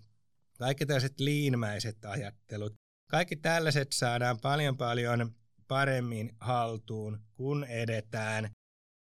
kaikki 0.60 0.86
tällaiset 0.86 1.20
liinmäiset 1.20 2.06
ajattelut, 2.06 2.74
kaikki 3.10 3.36
tällaiset 3.36 3.92
saadaan 3.92 4.40
paljon 4.42 4.78
paljon 4.78 5.36
paremmin 5.68 6.32
haltuun, 6.40 7.20
kun 7.34 7.64
edetään 7.64 8.50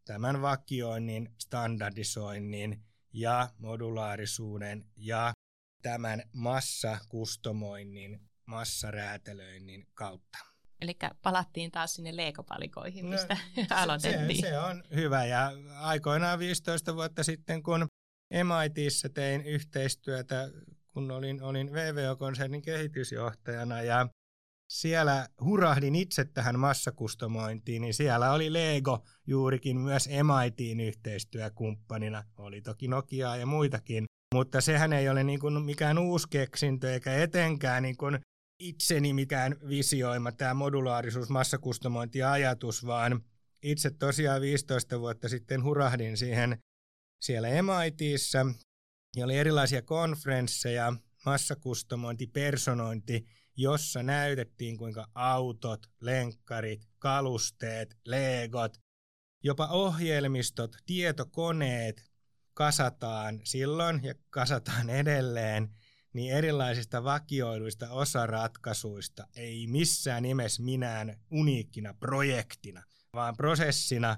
tämän 0.05 0.41
vakioinnin, 0.41 1.29
standardisoinnin 1.41 2.83
ja 3.13 3.49
modulaarisuuden 3.57 4.85
ja 4.95 5.33
tämän 5.81 6.23
massakustomoinnin, 6.33 8.19
massaräätelöinnin 8.45 9.87
kautta. 9.93 10.54
Eli 10.81 10.97
palattiin 11.21 11.71
taas 11.71 11.95
sinne 11.95 12.15
leikopalikoihin, 12.15 13.05
no, 13.05 13.11
mistä 13.11 13.37
no, 13.57 13.63
aloitettiin. 13.81 14.41
Se, 14.41 14.49
se 14.49 14.59
on 14.59 14.83
hyvä 14.95 15.25
ja 15.25 15.51
aikoinaan 15.79 16.39
15 16.39 16.95
vuotta 16.95 17.23
sitten, 17.23 17.63
kun 17.63 17.87
MITissä 18.31 19.09
tein 19.09 19.41
yhteistyötä, 19.41 20.49
kun 20.93 21.11
olin, 21.11 21.43
olin 21.43 21.73
VVO-konsernin 21.73 22.61
kehitysjohtajana 22.61 23.81
ja 23.81 24.07
siellä 24.69 25.27
hurahdin 25.43 25.95
itse 25.95 26.25
tähän 26.25 26.59
massakustomointiin, 26.59 27.81
niin 27.81 27.93
siellä 27.93 28.31
oli 28.31 28.53
Lego 28.53 29.03
juurikin 29.27 29.77
myös 29.77 30.09
MITin 30.09 30.79
yhteistyökumppanina. 30.79 32.23
Oli 32.37 32.61
toki 32.61 32.87
Nokia 32.87 33.35
ja 33.35 33.45
muitakin, 33.45 34.05
mutta 34.35 34.61
sehän 34.61 34.93
ei 34.93 35.09
ole 35.09 35.23
niin 35.23 35.39
kuin 35.39 35.61
mikään 35.61 35.97
uusi 35.97 36.27
keksintö 36.29 36.93
eikä 36.93 37.13
etenkään 37.13 37.83
niin 37.83 37.97
kuin 37.97 38.19
itseni 38.59 39.13
mikään 39.13 39.55
visioima 39.69 40.31
tämä 40.31 40.53
modulaarisuus, 40.53 41.29
massakustomointi-ajatus, 41.29 42.85
vaan 42.85 43.23
itse 43.63 43.91
tosiaan 43.91 44.41
15 44.41 44.99
vuotta 44.99 45.29
sitten 45.29 45.63
hurahdin 45.63 46.17
siihen 46.17 46.57
siellä 47.21 47.47
MITissä 47.61 48.45
ja 49.15 49.25
oli 49.25 49.37
erilaisia 49.37 49.81
konferensseja, 49.81 50.93
massakustomointi, 51.25 52.27
personointi, 52.27 53.25
jossa 53.57 54.03
näytettiin 54.03 54.77
kuinka 54.77 55.07
autot, 55.15 55.87
lenkkarit, 56.01 56.87
kalusteet, 56.99 57.97
legot, 58.05 58.77
jopa 59.43 59.67
ohjelmistot, 59.67 60.75
tietokoneet 60.85 62.03
kasataan 62.53 63.41
silloin 63.43 63.99
ja 64.03 64.15
kasataan 64.29 64.89
edelleen, 64.89 65.69
niin 66.15 66.33
erilaisista 66.33 67.03
vakioiduista 67.03 67.89
osaratkaisuista 67.89 69.27
ei 69.35 69.67
missään 69.67 70.23
nimessä 70.23 70.63
minään 70.63 71.19
uniikkina 71.31 71.93
projektina, 71.93 72.83
vaan 73.13 73.37
prosessina, 73.37 74.17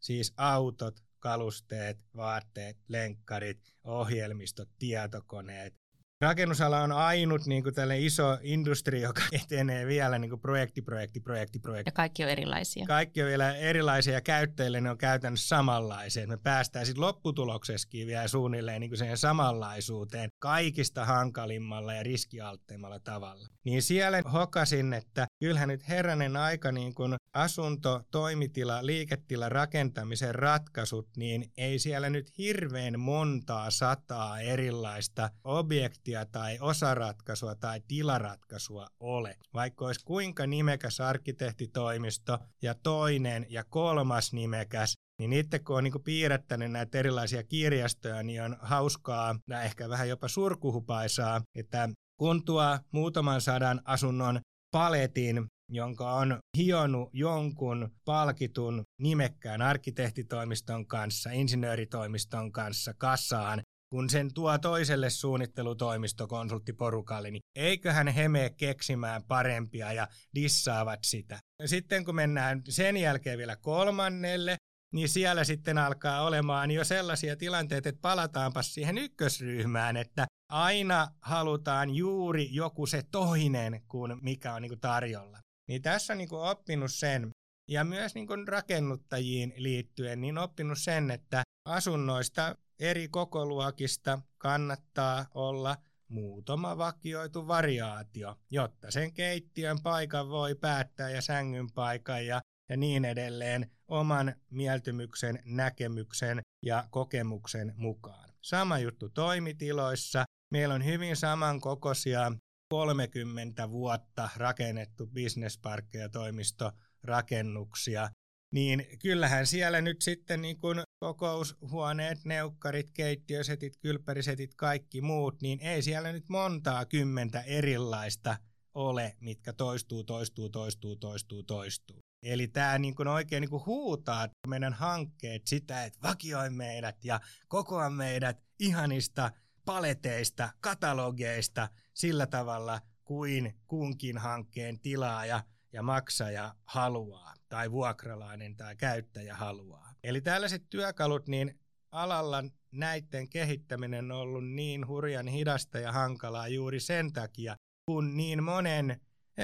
siis 0.00 0.32
autot, 0.36 1.00
kalusteet, 1.18 1.98
vaatteet, 2.16 2.76
lenkkarit, 2.88 3.74
ohjelmistot, 3.84 4.68
tietokoneet, 4.78 5.74
Rakennusala 6.20 6.80
on 6.80 6.92
ainut 6.92 7.46
niin 7.46 7.62
kuin 7.62 7.74
tälle 7.74 7.98
iso 7.98 8.38
industri, 8.42 9.00
joka 9.00 9.22
etenee 9.42 9.86
vielä 9.86 10.18
niin 10.18 10.30
kuin 10.30 10.40
projekti, 10.40 10.82
projekti, 10.82 11.20
projekti, 11.20 11.58
projekti. 11.58 11.88
Ja 11.88 11.92
kaikki 11.92 12.24
on 12.24 12.30
erilaisia. 12.30 12.86
Kaikki 12.86 13.22
on 13.22 13.28
vielä 13.28 13.56
erilaisia 13.56 14.14
ja 14.14 14.20
käyttäjille 14.20 14.80
ne 14.80 14.90
on 14.90 14.98
käytännössä 14.98 15.48
samanlaisia. 15.48 16.26
Me 16.26 16.36
päästään 16.36 16.86
sitten 16.86 17.00
lopputuloksessakin 17.00 18.06
vielä 18.06 18.28
suunnilleen 18.28 18.80
niin 18.80 18.90
kuin 18.90 18.98
siihen 18.98 19.18
samanlaisuuteen 19.18 20.30
kaikista 20.38 21.04
hankalimmalla 21.04 21.94
ja 21.94 22.02
riskialtteimmalla 22.02 22.98
tavalla. 22.98 23.48
Niin 23.64 23.82
siellä 23.82 24.22
hokasin, 24.32 24.92
että 24.92 25.26
kyllähän 25.38 25.68
nyt 25.68 25.88
herranen 25.88 26.36
aika 26.36 26.72
niin 26.72 26.94
kuin 26.94 27.14
asunto, 27.32 28.02
toimitila, 28.10 28.86
liiketila, 28.86 29.48
rakentamisen 29.48 30.34
ratkaisut, 30.34 31.08
niin 31.16 31.52
ei 31.56 31.78
siellä 31.78 32.10
nyt 32.10 32.38
hirveän 32.38 33.00
montaa 33.00 33.70
sataa 33.70 34.40
erilaista 34.40 35.30
objektia 35.44 36.26
tai 36.26 36.58
osaratkaisua 36.60 37.54
tai 37.54 37.80
tilaratkaisua 37.88 38.86
ole. 39.00 39.36
Vaikka 39.54 39.86
olisi 39.86 40.04
kuinka 40.04 40.46
nimekäs 40.46 41.00
arkkitehtitoimisto 41.00 42.38
ja 42.62 42.74
toinen 42.74 43.46
ja 43.48 43.64
kolmas 43.64 44.32
nimekäs, 44.32 44.94
niin 45.18 45.32
itse 45.32 45.58
kun 45.58 45.76
on 45.76 45.84
niin 45.84 46.02
piirrettänyt 46.04 46.70
näitä 46.70 46.98
erilaisia 46.98 47.42
kirjastoja, 47.42 48.22
niin 48.22 48.42
on 48.42 48.56
hauskaa 48.60 49.38
ja 49.50 49.62
ehkä 49.62 49.88
vähän 49.88 50.08
jopa 50.08 50.28
surkuhupaisaa, 50.28 51.42
että 51.54 51.88
kun 52.20 52.44
tuo 52.44 52.78
muutaman 52.92 53.40
sadan 53.40 53.80
asunnon 53.84 54.40
paletin 54.70 55.46
jonka 55.72 56.12
on 56.12 56.38
hionut 56.58 57.10
jonkun 57.12 57.90
palkitun 58.04 58.82
nimekkään 59.00 59.62
arkkitehtitoimiston 59.62 60.86
kanssa, 60.86 61.30
insinööritoimiston 61.30 62.52
kanssa 62.52 62.94
kasaan, 62.94 63.62
kun 63.92 64.10
sen 64.10 64.34
tuo 64.34 64.58
toiselle 64.58 65.10
suunnittelutoimistokonsulttiporukalle, 65.10 67.30
niin 67.30 67.42
eiköhän 67.56 68.08
he 68.08 68.28
mene 68.28 68.50
keksimään 68.50 69.22
parempia 69.22 69.92
ja 69.92 70.08
dissaavat 70.34 71.00
sitä. 71.04 71.38
Sitten 71.64 72.04
kun 72.04 72.14
mennään 72.14 72.62
sen 72.68 72.96
jälkeen 72.96 73.38
vielä 73.38 73.56
kolmannelle, 73.56 74.56
niin 74.94 75.08
siellä 75.08 75.44
sitten 75.44 75.78
alkaa 75.78 76.22
olemaan 76.22 76.70
jo 76.70 76.84
sellaisia 76.84 77.36
tilanteita, 77.36 77.88
että 77.88 78.00
palataanpas 78.00 78.74
siihen 78.74 78.98
ykkösryhmään, 78.98 79.96
että 79.96 80.26
aina 80.52 81.08
halutaan 81.20 81.90
juuri 81.90 82.48
joku 82.52 82.86
se 82.86 83.02
toinen 83.10 83.82
kuin 83.88 84.18
mikä 84.22 84.54
on 84.54 84.62
niin 84.62 84.80
tarjolla. 84.80 85.38
Niin 85.68 85.82
tässä 85.82 86.12
on 86.12 86.18
niin 86.18 86.28
oppinut 86.32 86.92
sen, 86.92 87.30
ja 87.70 87.84
myös 87.84 88.14
niin 88.14 88.48
rakennuttajiin 88.48 89.52
liittyen, 89.56 90.20
niin 90.20 90.38
oppinut 90.38 90.78
sen, 90.78 91.10
että 91.10 91.42
asunnoista 91.68 92.56
eri 92.80 93.08
kokoluokista 93.08 94.18
kannattaa 94.38 95.26
olla 95.34 95.76
muutama 96.08 96.78
vakioitu 96.78 97.48
variaatio, 97.48 98.36
jotta 98.50 98.90
sen 98.90 99.12
keittiön 99.12 99.78
paikan 99.82 100.28
voi 100.28 100.54
päättää 100.54 101.10
ja 101.10 101.22
sängyn 101.22 101.70
paikan 101.70 102.26
ja, 102.26 102.40
ja 102.68 102.76
niin 102.76 103.04
edelleen 103.04 103.70
oman 103.88 104.34
mieltymyksen, 104.50 105.42
näkemyksen 105.44 106.40
ja 106.62 106.88
kokemuksen 106.90 107.72
mukaan. 107.76 108.30
Sama 108.40 108.78
juttu 108.78 109.08
toimitiloissa. 109.08 110.24
Meillä 110.52 110.74
on 110.74 110.84
hyvin 110.84 111.16
samankokoisia 111.16 112.32
30 112.68 113.70
vuotta 113.70 114.28
rakennettu 114.36 115.06
bisnesparkkeja, 115.06 116.08
toimistorakennuksia, 116.08 118.10
niin 118.52 118.86
kyllähän 119.02 119.46
siellä 119.46 119.80
nyt 119.80 120.02
sitten 120.02 120.42
niin 120.42 120.58
kuin 120.58 120.82
kokoushuoneet, 121.00 122.24
neukkarit, 122.24 122.90
keittiösetit, 122.90 123.76
kylppärisetit, 123.76 124.54
kaikki 124.54 125.00
muut, 125.00 125.42
niin 125.42 125.60
ei 125.60 125.82
siellä 125.82 126.12
nyt 126.12 126.28
montaa 126.28 126.84
kymmentä 126.84 127.40
erilaista 127.40 128.36
ole, 128.74 129.16
mitkä 129.20 129.52
toistuu, 129.52 130.04
toistuu, 130.04 130.48
toistuu, 130.48 130.96
toistuu, 130.96 131.42
toistuu. 131.42 132.05
Eli 132.26 132.48
tämä 132.48 132.78
niin 132.78 133.08
oikein 133.08 133.40
niin 133.40 133.50
kuin 133.50 133.66
huutaa 133.66 134.28
meidän 134.48 134.72
hankkeet 134.72 135.46
sitä, 135.46 135.84
että 135.84 135.98
vakioi 136.02 136.50
meidät 136.50 137.04
ja 137.04 137.20
kokoa 137.48 137.90
meidät 137.90 138.42
ihanista 138.58 139.30
paleteista, 139.64 140.50
katalogeista 140.60 141.68
sillä 141.94 142.26
tavalla 142.26 142.80
kuin 143.04 143.54
kunkin 143.66 144.18
hankkeen 144.18 144.80
tilaaja 144.80 145.44
ja 145.72 145.82
maksaja 145.82 146.54
haluaa 146.64 147.34
tai 147.48 147.70
vuokralainen 147.70 148.56
tai 148.56 148.76
käyttäjä 148.76 149.34
haluaa. 149.34 149.94
Eli 150.04 150.20
tällaiset 150.20 150.62
työkalut, 150.70 151.28
niin 151.28 151.60
alalla 151.92 152.44
näiden 152.72 153.28
kehittäminen 153.28 154.12
on 154.12 154.18
ollut 154.18 154.48
niin 154.48 154.86
hurjan 154.86 155.28
hidasta 155.28 155.78
ja 155.78 155.92
hankalaa 155.92 156.48
juuri 156.48 156.80
sen 156.80 157.12
takia, 157.12 157.56
kun 157.86 158.16
niin 158.16 158.42
monen 158.42 159.00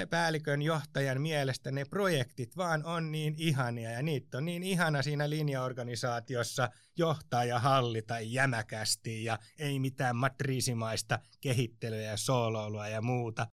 päällikön 0.09 0.61
johtajan 0.61 1.21
mielestä 1.21 1.71
ne 1.71 1.85
projektit 1.85 2.57
vaan 2.57 2.85
on 2.85 3.11
niin 3.11 3.35
ihania 3.37 3.91
ja 3.91 4.03
niitä 4.03 4.37
on 4.37 4.45
niin 4.45 4.63
ihana 4.63 5.01
siinä 5.01 5.29
linjaorganisaatiossa 5.29 6.69
johtaa 6.97 7.43
ja 7.43 7.59
hallita 7.59 8.19
jämäkästi 8.19 9.23
ja 9.23 9.39
ei 9.59 9.79
mitään 9.79 10.15
matriisimaista 10.15 11.19
kehittelyä 11.41 12.01
ja 12.01 12.17
sooloilua 12.17 12.87
ja 12.87 13.01
muuta. 13.01 13.47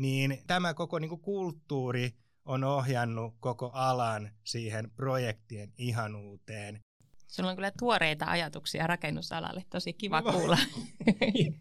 Niin 0.00 0.38
tämä 0.46 0.74
koko 0.74 0.98
niin 0.98 1.08
kuin 1.08 1.20
kulttuuri 1.20 2.10
on 2.44 2.64
ohjannut 2.64 3.34
koko 3.40 3.70
alan 3.74 4.30
siihen 4.44 4.90
projektien 4.90 5.72
ihanuuteen. 5.78 6.80
Sulla 7.26 7.50
on 7.50 7.56
kyllä 7.56 7.72
tuoreita 7.78 8.24
ajatuksia 8.26 8.86
rakennusalalle, 8.86 9.64
tosi 9.70 9.92
kiva 9.92 10.20
no, 10.20 10.32
kuulla. 10.32 10.58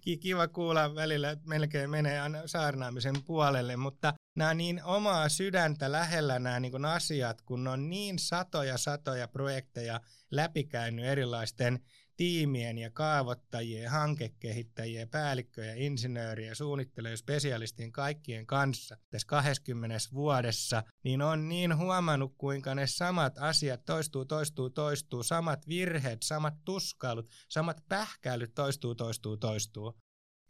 kiva 0.21 0.47
kuulla 0.47 0.95
välillä, 0.95 1.31
että 1.31 1.47
melkein 1.47 1.89
menee 1.89 2.21
aina 2.21 2.47
saarnaamisen 2.47 3.23
puolelle, 3.25 3.77
mutta 3.77 4.13
nämä 4.35 4.49
on 4.49 4.57
niin 4.57 4.83
omaa 4.83 5.29
sydäntä 5.29 5.91
lähellä 5.91 6.39
nämä 6.39 6.59
niin 6.59 6.85
asiat, 6.85 7.41
kun 7.41 7.67
on 7.67 7.89
niin 7.89 8.19
satoja 8.19 8.77
satoja 8.77 9.27
projekteja 9.27 10.01
läpikäynyt 10.31 11.05
erilaisten 11.05 11.79
tiimien 12.17 12.77
ja 12.77 12.89
kaavoittajien, 12.89 13.91
hankekehittäjien, 13.91 15.09
päällikköjen, 15.09 15.77
insinöörien, 15.77 16.55
suunnittelijoiden, 16.55 17.17
spesialistien 17.17 17.91
kaikkien 17.91 18.45
kanssa 18.45 18.97
tässä 19.09 19.27
20 19.27 19.97
vuodessa, 20.13 20.83
niin 21.03 21.21
on 21.21 21.49
niin 21.49 21.77
huomannut, 21.77 22.33
kuinka 22.37 22.75
ne 22.75 22.87
samat 22.87 23.37
asiat 23.37 23.85
toistuu, 23.85 24.25
toistuu, 24.25 24.69
toistuu, 24.69 25.23
samat 25.23 25.67
virheet, 25.67 26.23
samat 26.23 26.53
tuskailut, 26.65 27.29
samat 27.49 27.83
pähkäilyt 27.89 28.53
toistuu, 28.53 28.95
toistuu, 28.95 29.37
toistuu. 29.37 29.93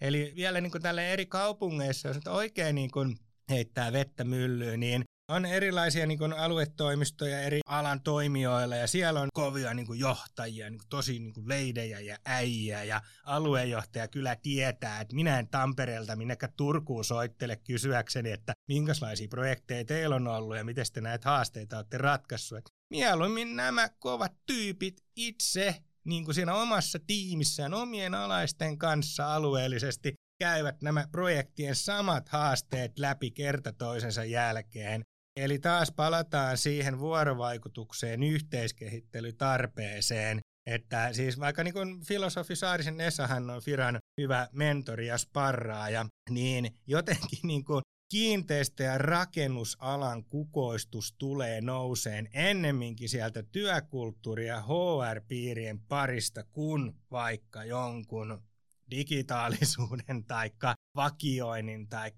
Eli 0.02 0.34
vielä 0.36 0.62
niin 0.62 0.72
kuin 0.72 0.82
tälle 0.82 1.14
eri 1.14 1.26
kaupungeissa, 1.26 2.08
jos 2.08 2.18
oikein 2.28 2.76
niin 2.76 2.92
kuin 2.92 3.18
heittää 3.50 3.94
vettä 3.94 4.24
myllyyn, 4.24 4.80
niin 4.80 5.04
on 5.30 5.46
erilaisia 5.46 6.08
niin 6.08 6.34
aluetoimistoja 6.34 7.42
eri 7.42 7.60
alan 7.66 8.02
toimijoilla 8.02 8.76
ja 8.76 8.88
siellä 8.88 9.22
on 9.22 9.30
kovia 9.34 9.74
niin 9.74 9.88
kuin 9.88 10.00
johtajia, 10.00 10.70
niin 10.70 10.80
kuin 10.80 10.90
tosi 10.90 11.20
niin 11.20 11.34
kuin 11.34 11.50
leidejä 11.50 12.00
ja 12.00 12.18
äijä 12.26 12.84
ja 12.84 13.02
aluejohtaja 13.24 14.08
kyllä 14.08 14.36
tietää, 14.36 15.02
että 15.02 15.16
minä 15.16 15.40
en 15.40 15.48
Tampereelta 15.48 16.16
minnekä 16.16 16.50
Turkuun 16.58 17.06
soittele 17.06 17.56
kysyäkseni, 17.56 18.32
että 18.32 18.54
minkälaisia 18.68 19.28
projekteja 19.28 19.86
teillä 19.86 20.16
on 20.16 20.28
ollut 20.28 20.58
ja 20.58 20.64
miten 20.64 20.86
te 20.94 21.02
näitä 21.02 21.30
haasteita 21.30 21.78
olette 21.78 21.98
ratkaissut. 21.98 22.62
mieluummin 22.90 23.56
nämä 23.56 23.90
kovat 24.00 24.34
tyypit 24.46 25.04
itse 25.16 25.76
niin 26.04 26.26
kuin 26.26 26.36
siinä 26.36 26.54
omassa 26.54 27.00
tiimissään 27.08 27.74
omien 27.74 28.16
alaisten 28.16 28.78
kanssa 28.78 29.36
alueellisesti 29.36 30.14
käyvät 30.40 30.82
nämä 30.82 31.08
projektien 31.12 31.76
samat 31.76 32.30
haasteet 32.30 33.00
läpi 33.00 33.32
kerta 33.32 33.72
toisensa 33.72 34.24
jälkeen 34.24 35.02
Eli 35.40 35.60
taas 35.60 35.92
palataan 35.92 36.58
siihen 36.58 37.00
vuorovaikutukseen, 37.00 38.24
yhteiskehittelytarpeeseen, 38.24 40.40
että 40.66 41.14
siis 41.14 41.40
vaikka 41.40 41.64
niin 41.64 41.74
kuin 41.74 42.06
filosofi 42.06 42.56
Saarisen 42.56 43.02
Essahan 43.02 43.50
on 43.50 43.62
Firan 43.62 44.00
hyvä 44.22 44.48
mentori 44.52 45.08
ja 45.08 45.18
sparraaja, 45.18 46.06
niin 46.30 46.76
jotenkin 46.88 47.40
niin 47.44 47.66
kuin 47.66 47.82
kiinteistö- 48.12 48.84
ja 48.84 48.98
rakennusalan 48.98 50.24
kukoistus 50.24 51.16
tulee 51.18 51.62
nouseen 51.62 52.30
ennemminkin 52.34 53.10
sieltä 53.10 53.44
työkulttuuri- 53.44 54.48
ja 54.48 54.62
HR-piirien 54.62 55.80
parista 55.80 56.44
kuin 56.44 56.94
vaikka 57.12 57.64
jonkun 57.64 58.44
digitaalisuuden 58.92 60.26
tai 60.28 60.52
vakioinnin 60.96 61.90
tai 61.90 62.12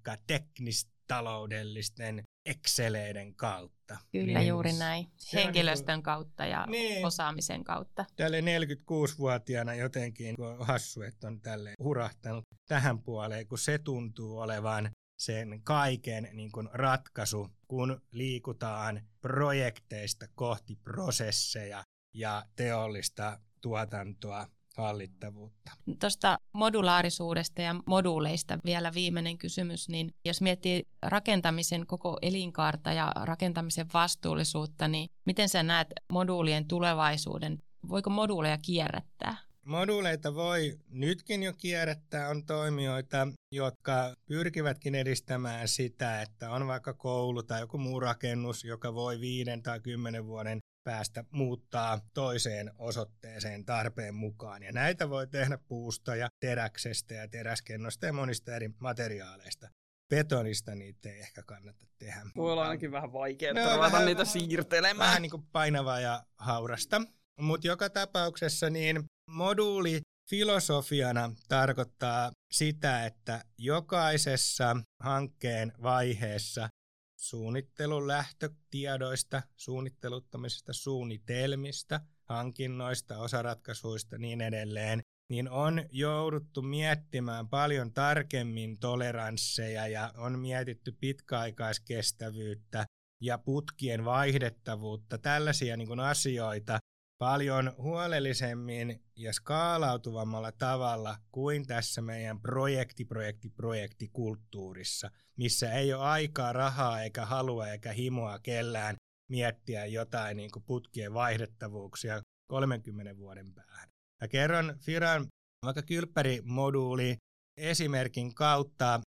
teknistaloudellisten 1.08 2.24
Exceleiden 2.46 3.36
kautta. 3.36 3.98
Kyllä 4.12 4.40
niin. 4.40 4.48
juuri 4.48 4.74
näin. 4.74 5.08
Henkilöstön 5.34 5.98
niin 5.98 6.04
kautta 6.04 6.46
ja 6.46 6.66
niin. 6.66 7.06
osaamisen 7.06 7.64
kautta. 7.64 8.06
Tälle 8.16 8.42
46-vuotiaana 8.42 9.76
jotenkin 9.76 10.42
on 10.42 10.66
hassu, 10.66 11.02
että 11.02 11.28
on 11.28 11.42
tälle 11.42 11.74
hurahtanut 11.84 12.44
tähän 12.68 13.00
puoleen, 13.00 13.48
kun 13.48 13.58
se 13.58 13.78
tuntuu 13.78 14.40
olevan 14.40 14.90
sen 15.20 15.62
kaiken 15.64 16.30
niin 16.34 16.52
kuin 16.52 16.70
ratkaisu, 16.74 17.50
kun 17.68 18.02
liikutaan 18.12 19.02
projekteista 19.22 20.26
kohti 20.36 20.76
prosesseja 20.76 21.84
ja 22.14 22.46
teollista 22.56 23.40
tuotantoa 23.62 24.48
hallittavuutta. 24.78 25.72
Tuosta 26.00 26.38
modulaarisuudesta 26.54 27.62
ja 27.62 27.76
moduuleista 27.86 28.58
vielä 28.66 28.94
viimeinen 28.94 29.38
kysymys, 29.38 29.90
niin 29.90 30.14
jos 30.26 30.42
miettii 30.42 30.84
rakentamisen 31.02 31.88
koko 31.88 32.18
elinkaarta 32.22 32.94
ja 32.94 33.12
rakentamisen 33.24 33.88
vastuullisuutta, 33.94 34.88
niin 34.88 35.10
miten 35.26 35.50
sä 35.50 35.64
näet 35.64 35.88
moduulien 36.12 36.68
tulevaisuuden? 36.68 37.58
Voiko 37.90 38.10
moduuleja 38.10 38.58
kierrättää? 38.58 39.38
Moduuleita 39.66 40.36
voi 40.36 40.80
nytkin 40.90 41.44
jo 41.44 41.54
kierrättää, 41.54 42.30
on 42.30 42.46
toimijoita, 42.46 43.28
jotka 43.52 44.14
pyrkivätkin 44.26 44.96
edistämään 44.96 45.68
sitä, 45.68 46.22
että 46.22 46.52
on 46.52 46.68
vaikka 46.68 46.94
koulu 46.94 47.44
tai 47.44 47.60
joku 47.60 47.78
muu 47.78 48.00
rakennus, 48.00 48.64
joka 48.64 48.94
voi 48.94 49.20
viiden 49.20 49.64
tai 49.64 49.80
kymmenen 49.80 50.26
vuoden 50.26 50.60
päästä 50.88 51.24
muuttaa 51.32 52.00
toiseen 52.14 52.72
osoitteeseen 52.78 53.66
tarpeen 53.66 54.16
mukaan. 54.16 54.64
Ja 54.64 54.72
näitä 54.72 55.10
voi 55.10 55.28
tehdä 55.28 55.58
puusta 55.58 56.16
ja 56.16 56.28
teräksestä 56.40 57.14
ja 57.14 57.28
teräskennosta 57.28 58.06
ja 58.06 58.14
monista 58.14 58.56
eri 58.56 58.70
materiaaleista. 58.80 59.70
Betonista 60.10 60.76
niitä 60.76 61.10
ei 61.10 61.20
ehkä 61.20 61.44
kannata 61.44 61.86
tehdä. 62.00 62.22
Voi 62.36 62.52
olla 62.52 62.64
ainakin 62.64 62.92
vähän 62.92 63.14
vaikeaa 63.14 63.54
no, 63.54 63.76
ruveta 63.76 64.06
niitä 64.06 64.26
siirtelemään. 64.26 65.08
Vähän 65.10 65.22
niin 65.22 65.30
kuin 65.30 65.46
painavaa 65.52 66.00
ja 66.00 66.24
haurasta. 66.38 67.02
Mutta 67.40 67.68
joka 67.68 67.90
tapauksessa 67.90 68.70
niin 68.70 69.04
moduuli 69.30 70.02
filosofiana 70.30 71.32
tarkoittaa 71.50 72.32
sitä, 72.54 73.06
että 73.06 73.44
jokaisessa 73.58 74.78
hankkeen 75.04 75.74
vaiheessa 75.82 76.70
suunnittelun 77.18 78.08
lähtötiedoista, 78.08 79.42
suunnitteluttamisesta, 79.56 80.74
suunnitelmista, 80.74 82.02
hankinnoista, 82.24 83.18
osaratkaisuista 83.18 84.18
niin 84.18 84.42
edelleen, 84.42 85.02
niin 85.30 85.50
on 85.50 85.84
jouduttu 85.92 86.62
miettimään 86.62 87.48
paljon 87.48 87.94
tarkemmin 87.94 88.80
toleransseja 88.80 89.88
ja 89.88 90.14
on 90.18 90.40
mietitty 90.40 90.92
pitkäaikaiskestävyyttä 90.92 92.86
ja 93.22 93.38
putkien 93.38 94.06
vaihdettavuutta, 94.06 95.18
tällaisia 95.18 95.78
niin 95.78 95.88
kuin 95.88 96.00
asioita, 96.00 96.80
paljon 97.18 97.74
huolellisemmin 97.78 99.04
ja 99.16 99.34
skaalautuvammalla 99.34 100.52
tavalla 100.52 101.18
kuin 101.32 101.68
tässä 101.68 102.02
meidän 102.02 102.42
projekti, 102.42 103.06
projekti, 103.06 103.50
projektikulttuurissa, 103.50 105.12
missä 105.38 105.74
ei 105.74 105.94
ole 105.94 106.04
aikaa, 106.04 106.54
rahaa 106.54 107.02
eikä 107.02 107.26
halua 107.26 107.68
eikä 107.68 107.92
himoa 107.92 108.40
kellään 108.40 108.96
miettiä 109.32 109.86
jotain 109.86 110.38
niin 110.38 110.52
kuin 110.52 110.64
putkien 110.64 111.14
vaihdettavuuksia 111.14 112.22
30 112.48 113.18
vuoden 113.18 113.54
päähän. 113.54 113.90
Ja 114.22 114.28
kerron 114.28 114.78
Firan 114.80 115.28
vaikka 115.66 115.82
kylppärimoduuli 115.82 117.18
esimerkin 117.58 118.36
kautta 118.36 119.02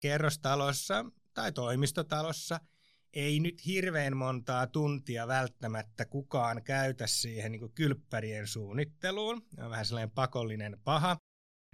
kerrostalossa 0.00 1.04
tai 1.34 1.52
toimistotalossa– 1.52 2.60
ei 3.12 3.40
nyt 3.40 3.66
hirveän 3.66 4.16
montaa 4.16 4.66
tuntia 4.66 5.28
välttämättä 5.28 6.04
kukaan 6.04 6.62
käytä 6.62 7.06
siihen 7.06 7.52
niin 7.52 7.72
kylppärien 7.74 8.46
suunnitteluun. 8.46 9.42
On 9.58 9.70
vähän 9.70 9.86
sellainen 9.86 10.10
pakollinen 10.10 10.76
paha. 10.84 11.16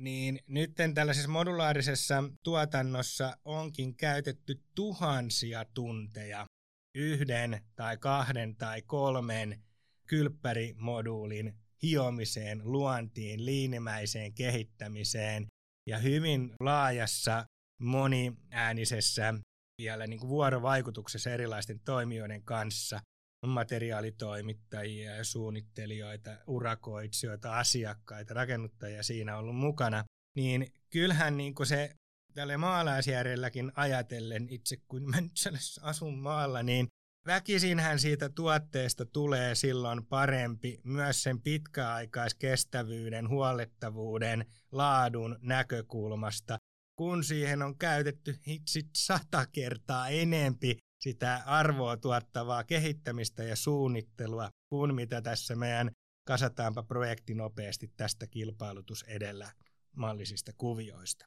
Niin 0.01 0.41
nyt 0.47 0.75
tällaisessa 0.95 1.31
modulaarisessa 1.31 2.25
tuotannossa 2.43 3.37
onkin 3.45 3.97
käytetty 3.97 4.63
tuhansia 4.75 5.65
tunteja 5.75 6.47
yhden 6.95 7.61
tai 7.77 7.97
kahden 7.97 8.57
tai 8.57 8.83
kolmen 8.83 9.63
kylppärimoduulin 10.07 11.55
hiomiseen, 11.83 12.61
luontiin, 12.65 13.47
liinimäiseen 13.47 14.35
kehittämiseen 14.35 15.47
ja 15.87 15.99
hyvin 15.99 16.53
laajassa 16.61 17.45
moniäänisessä 17.81 19.35
vielä 19.79 20.07
niin 20.07 20.21
kuin 20.21 20.31
vuorovaikutuksessa 20.31 21.31
erilaisten 21.31 21.81
toimijoiden 21.81 22.43
kanssa. 22.43 23.01
On 23.43 23.51
materiaalitoimittajia 23.51 25.17
ja 25.17 25.25
suunnittelijoita, 25.25 26.31
urakoitsijoita, 26.47 27.59
asiakkaita, 27.59 28.35
rakennuttajia 28.35 29.03
siinä 29.03 29.37
ollut 29.37 29.57
mukana. 29.57 30.05
niin 30.37 30.67
kyllähän 30.91 31.37
niin 31.37 31.55
kuin 31.55 31.67
se 31.67 31.97
tälle 32.35 32.57
maalaisjärjelläkin 32.57 33.73
ajatellen, 33.77 34.49
itse 34.51 34.77
kun 34.89 35.11
mä 35.11 35.21
nyt 35.21 35.33
asun 35.81 36.19
maalla, 36.19 36.63
niin 36.63 36.89
väkisinhän 37.27 37.99
siitä 37.99 38.29
tuotteesta 38.29 39.07
tulee 39.07 39.55
silloin 39.55 40.07
parempi 40.07 40.81
myös 40.85 41.23
sen 41.23 41.43
pitkäaikaiskestävyyden, 41.43 43.29
huollettavuuden, 43.29 44.47
laadun 44.73 45.39
näkökulmasta, 45.41 46.59
kun 46.97 47.25
siihen 47.25 47.63
on 47.63 47.79
käytetty 47.79 48.39
hitsit 48.47 48.87
sata 48.97 49.47
kertaa 49.53 50.09
enempi 50.09 50.77
sitä 51.01 51.43
arvoa 51.47 51.97
tuottavaa 51.97 52.65
kehittämistä 52.65 53.43
ja 53.43 53.57
suunnittelua 53.57 54.51
kuin 54.69 54.95
mitä 54.95 55.23
tässä 55.23 55.57
meidän 55.57 55.91
kasataanpa 56.27 56.83
projekti 56.83 57.35
nopeasti 57.35 57.93
tästä 57.97 58.27
kilpailutus 58.27 59.03
edellä 59.03 59.53
mallisista 59.97 60.53
kuvioista. 60.59 61.27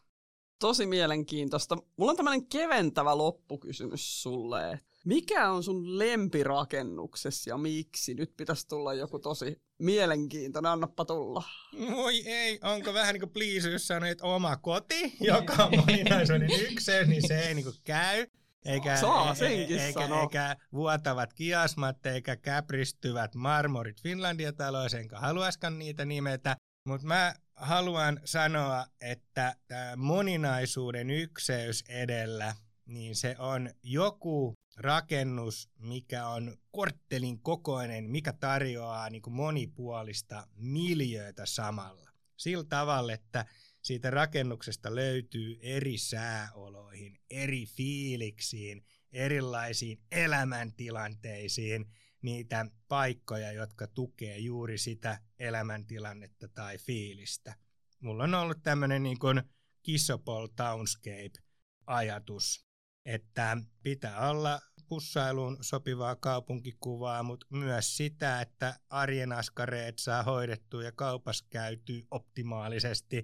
Tosi 0.59 0.85
mielenkiintoista. 0.85 1.77
Mulla 1.97 2.11
on 2.11 2.17
tämmöinen 2.17 2.47
keventävä 2.47 3.17
loppukysymys 3.17 4.21
sulle. 4.21 4.79
Mikä 5.07 5.49
on 5.51 5.63
sun 5.63 5.99
lempirakennuksessa 5.99 7.49
ja 7.49 7.57
miksi? 7.57 8.13
Nyt 8.13 8.33
pitäisi 8.37 8.67
tulla 8.67 8.93
joku 8.93 9.19
tosi 9.19 9.61
mielenkiintoinen, 9.79 10.71
annappa 10.71 11.05
tulla. 11.05 11.43
Moi 11.89 12.27
ei, 12.27 12.59
onko 12.63 12.93
vähän 12.93 13.13
niin 13.13 13.21
kuin 13.21 13.29
please, 13.29 13.71
jos 13.71 13.87
sanoit 13.87 14.21
oma 14.21 14.57
koti, 14.57 15.17
joka 15.21 15.53
on 15.53 15.71
moninaisuuden 15.77 16.49
ykseys, 16.71 17.07
niin 17.07 17.27
se 17.27 17.39
ei 17.39 17.53
niin 17.53 17.63
kuin 17.63 17.75
käy. 17.83 18.27
Eikä, 18.65 18.95
Saa 18.95 19.35
senkin 19.35 19.79
eikä, 19.79 20.01
sanoa. 20.01 20.21
eikä 20.21 20.55
vuotavat 20.73 21.33
kiasmat, 21.33 22.05
eikä 22.05 22.35
käpristyvät 22.35 23.35
marmorit 23.35 24.01
Finlandia-taloissa, 24.01 24.99
enkä 24.99 25.19
haluaiskaan 25.19 25.79
niitä 25.79 26.05
nimetä. 26.05 26.55
Mutta 26.87 27.07
mä 27.07 27.33
haluan 27.55 28.19
sanoa, 28.25 28.85
että 29.01 29.55
tämä 29.67 29.95
moninaisuuden 29.95 31.09
ykseys 31.09 31.83
edellä, 31.89 32.55
niin 32.85 33.15
se 33.15 33.35
on 33.39 33.69
joku 33.83 34.56
rakennus, 34.77 35.69
mikä 35.79 36.27
on 36.27 36.57
korttelin 36.71 37.39
kokoinen, 37.39 38.09
mikä 38.09 38.33
tarjoaa 38.33 39.09
niin 39.09 39.21
kuin 39.21 39.33
monipuolista 39.33 40.47
miljöötä 40.55 41.45
samalla. 41.45 42.09
Sillä 42.37 42.65
tavalla, 42.69 43.13
että 43.13 43.45
siitä 43.81 44.09
rakennuksesta 44.09 44.95
löytyy 44.95 45.59
eri 45.61 45.97
sääoloihin, 45.97 47.19
eri 47.29 47.65
fiiliksiin, 47.65 48.85
erilaisiin 49.11 50.01
elämäntilanteisiin 50.11 51.85
niitä 52.21 52.65
paikkoja, 52.87 53.51
jotka 53.51 53.87
tukee 53.87 54.37
juuri 54.37 54.77
sitä 54.77 55.19
elämäntilannetta 55.39 56.47
tai 56.47 56.77
fiilistä. 56.77 57.55
Mulla 57.99 58.23
on 58.23 58.33
ollut 58.33 58.63
tämmöinen 58.63 59.03
niin 59.03 59.19
kuin 59.19 59.41
Kissopol 59.83 60.47
Townscape-ajatus, 60.47 62.66
että 63.07 63.57
pitää 63.83 64.29
olla 64.29 64.61
pussailuun 64.87 65.57
sopivaa 65.61 66.15
kaupunkikuvaa, 66.15 67.23
mutta 67.23 67.45
myös 67.49 67.97
sitä, 67.97 68.41
että 68.41 68.79
arjen 68.89 69.31
askareet 69.31 69.99
saa 69.99 70.23
hoidettua 70.23 70.83
ja 70.83 70.91
kaupas 70.91 71.41
käytyy 71.41 72.07
optimaalisesti. 72.11 73.21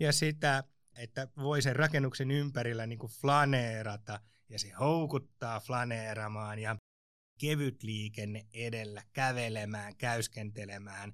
Ja 0.00 0.12
sitä, 0.12 0.64
että 0.96 1.28
voi 1.36 1.62
sen 1.62 1.76
rakennuksen 1.76 2.30
ympärillä 2.30 2.86
niin 2.86 2.98
kuin 2.98 3.12
flaneerata 3.12 4.20
ja 4.48 4.58
se 4.58 4.70
houkuttaa 4.70 5.60
flaneeramaan 5.60 6.58
ja 6.58 6.76
kevyt 7.40 7.82
liikenne 7.82 8.46
edellä 8.54 9.02
kävelemään, 9.12 9.96
käyskentelemään, 9.96 11.12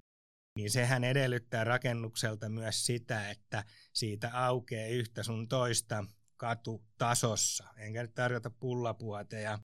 niin 0.57 0.71
sehän 0.71 1.05
edellyttää 1.05 1.65
rakennukselta 1.65 2.49
myös 2.49 2.87
sitä, 2.87 3.31
että 3.31 3.65
siitä 3.93 4.31
aukeaa 4.33 4.89
yhtä 4.89 5.23
sun 5.23 5.49
toista 5.49 6.05
katutasossa. 6.39 7.65
Enkä 7.77 8.03
nyt 8.03 8.15
tarjota 8.15 8.51
pullapuoteja, 8.51 9.59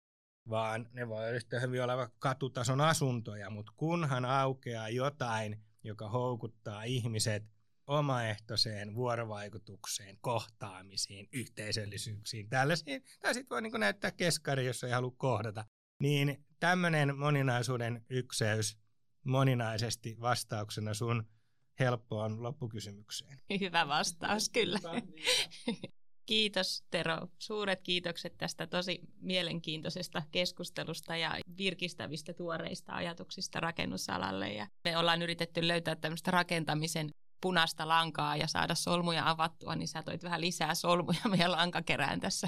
vaan 0.49 0.89
ne 0.91 1.07
voi 1.07 1.31
yhtä 1.31 1.59
hyvin 1.59 1.83
olla 1.83 2.09
katutason 2.19 2.81
asuntoja, 2.81 3.49
mutta 3.49 3.71
kunhan 3.75 4.25
aukeaa 4.25 4.89
jotain, 4.89 5.63
joka 5.83 6.09
houkuttaa 6.09 6.83
ihmiset 6.83 7.43
omaehtoiseen 7.87 8.95
vuorovaikutukseen, 8.95 10.17
kohtaamisiin, 10.21 11.27
yhteisöllisyyksiin, 11.31 12.49
tällaisiin, 12.49 13.03
tai 13.21 13.33
sitten 13.33 13.55
voi 13.55 13.61
niin 13.61 13.79
näyttää 13.79 14.11
keskari, 14.11 14.65
jos 14.65 14.83
ei 14.83 14.91
halua 14.91 15.13
kohdata, 15.17 15.65
niin 15.99 16.45
tämmöinen 16.59 17.17
moninaisuuden 17.17 18.05
ykseys 18.09 18.77
moninaisesti 19.23 20.17
vastauksena 20.21 20.93
sun 20.93 21.23
helppoon 21.79 22.43
loppukysymykseen. 22.43 23.39
Hyvä 23.59 23.87
vastaus, 23.87 24.49
kyllä. 24.49 24.79
Kiitos 26.25 26.83
Tero. 26.91 27.27
Suuret 27.39 27.81
kiitokset 27.81 28.37
tästä 28.37 28.67
tosi 28.67 28.99
mielenkiintoisesta 29.21 30.23
keskustelusta 30.31 31.15
ja 31.15 31.37
virkistävistä 31.57 32.33
tuoreista 32.33 32.93
ajatuksista 32.93 33.59
rakennusalalle. 33.59 34.53
Ja 34.53 34.67
me 34.83 34.97
ollaan 34.97 35.21
yritetty 35.21 35.67
löytää 35.67 35.95
tämmöistä 35.95 36.31
rakentamisen 36.31 37.09
punaista 37.43 37.87
lankaa 37.87 38.35
ja 38.35 38.47
saada 38.47 38.75
solmuja 38.75 39.29
avattua, 39.29 39.75
niin 39.75 39.87
sä 39.87 40.03
toit 40.03 40.23
vähän 40.23 40.41
lisää 40.41 40.75
solmuja 40.75 41.19
meidän 41.29 41.51
lankakerään 41.51 42.19
tässä 42.19 42.47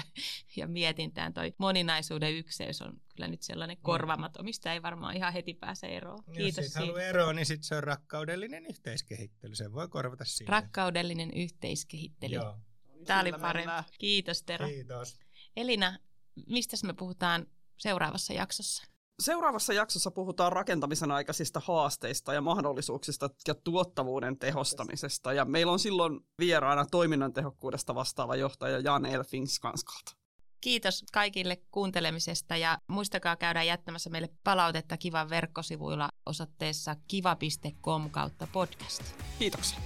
ja 0.56 0.66
mietintään. 0.66 1.34
Toi 1.34 1.54
moninaisuuden 1.58 2.34
ykseys 2.34 2.82
on 2.82 3.00
kyllä 3.14 3.28
nyt 3.28 3.42
sellainen 3.42 3.76
korvamaton, 3.82 4.44
mistä 4.44 4.72
ei 4.72 4.82
varmaan 4.82 5.16
ihan 5.16 5.32
heti 5.32 5.54
pääse 5.54 5.86
eroon. 5.86 6.24
Kiitos 6.32 6.64
Jos 6.64 6.74
haluaa 6.74 7.02
eroa, 7.02 7.32
niin 7.32 7.46
sitten 7.46 7.64
se 7.64 7.76
on 7.76 7.84
rakkaudellinen 7.84 8.66
yhteiskehittely. 8.66 9.54
Se 9.54 9.72
voi 9.72 9.88
korvata 9.88 10.24
siihen. 10.24 10.48
Rakkaudellinen 10.48 11.30
yhteiskehittely. 11.34 12.34
Joo. 12.34 12.58
Tämä 13.06 13.20
oli 13.20 13.32
parempi. 13.32 13.90
Kiitos 13.98 14.42
Tero. 14.42 14.66
Kiitos. 14.66 15.18
Elina, 15.56 15.98
mistä 16.46 16.76
me 16.84 16.92
puhutaan 16.92 17.46
seuraavassa 17.78 18.32
jaksossa? 18.32 18.84
Seuraavassa 19.22 19.72
jaksossa 19.72 20.10
puhutaan 20.10 20.52
rakentamisen 20.52 21.10
aikaisista 21.10 21.60
haasteista 21.64 22.34
ja 22.34 22.40
mahdollisuuksista 22.40 23.30
ja 23.48 23.54
tuottavuuden 23.54 24.38
tehostamisesta. 24.38 25.32
Ja 25.32 25.44
meillä 25.44 25.72
on 25.72 25.78
silloin 25.78 26.20
vieraana 26.38 26.86
toiminnan 26.86 27.32
tehokkuudesta 27.32 27.94
vastaava 27.94 28.36
johtaja 28.36 28.78
Jan 28.78 29.06
Elfing 29.06 29.46
Skanskalta. 29.46 30.12
Kiitos 30.60 31.04
kaikille 31.12 31.56
kuuntelemisesta 31.70 32.56
ja 32.56 32.78
muistakaa 32.88 33.36
käydä 33.36 33.62
jättämässä 33.62 34.10
meille 34.10 34.28
palautetta 34.44 34.96
Kivan 34.96 35.30
verkkosivuilla 35.30 36.08
osoitteessa 36.26 36.96
kiva.com 37.08 38.10
kautta 38.10 38.48
podcast. 38.52 39.02
Kiitoksia. 39.38 39.78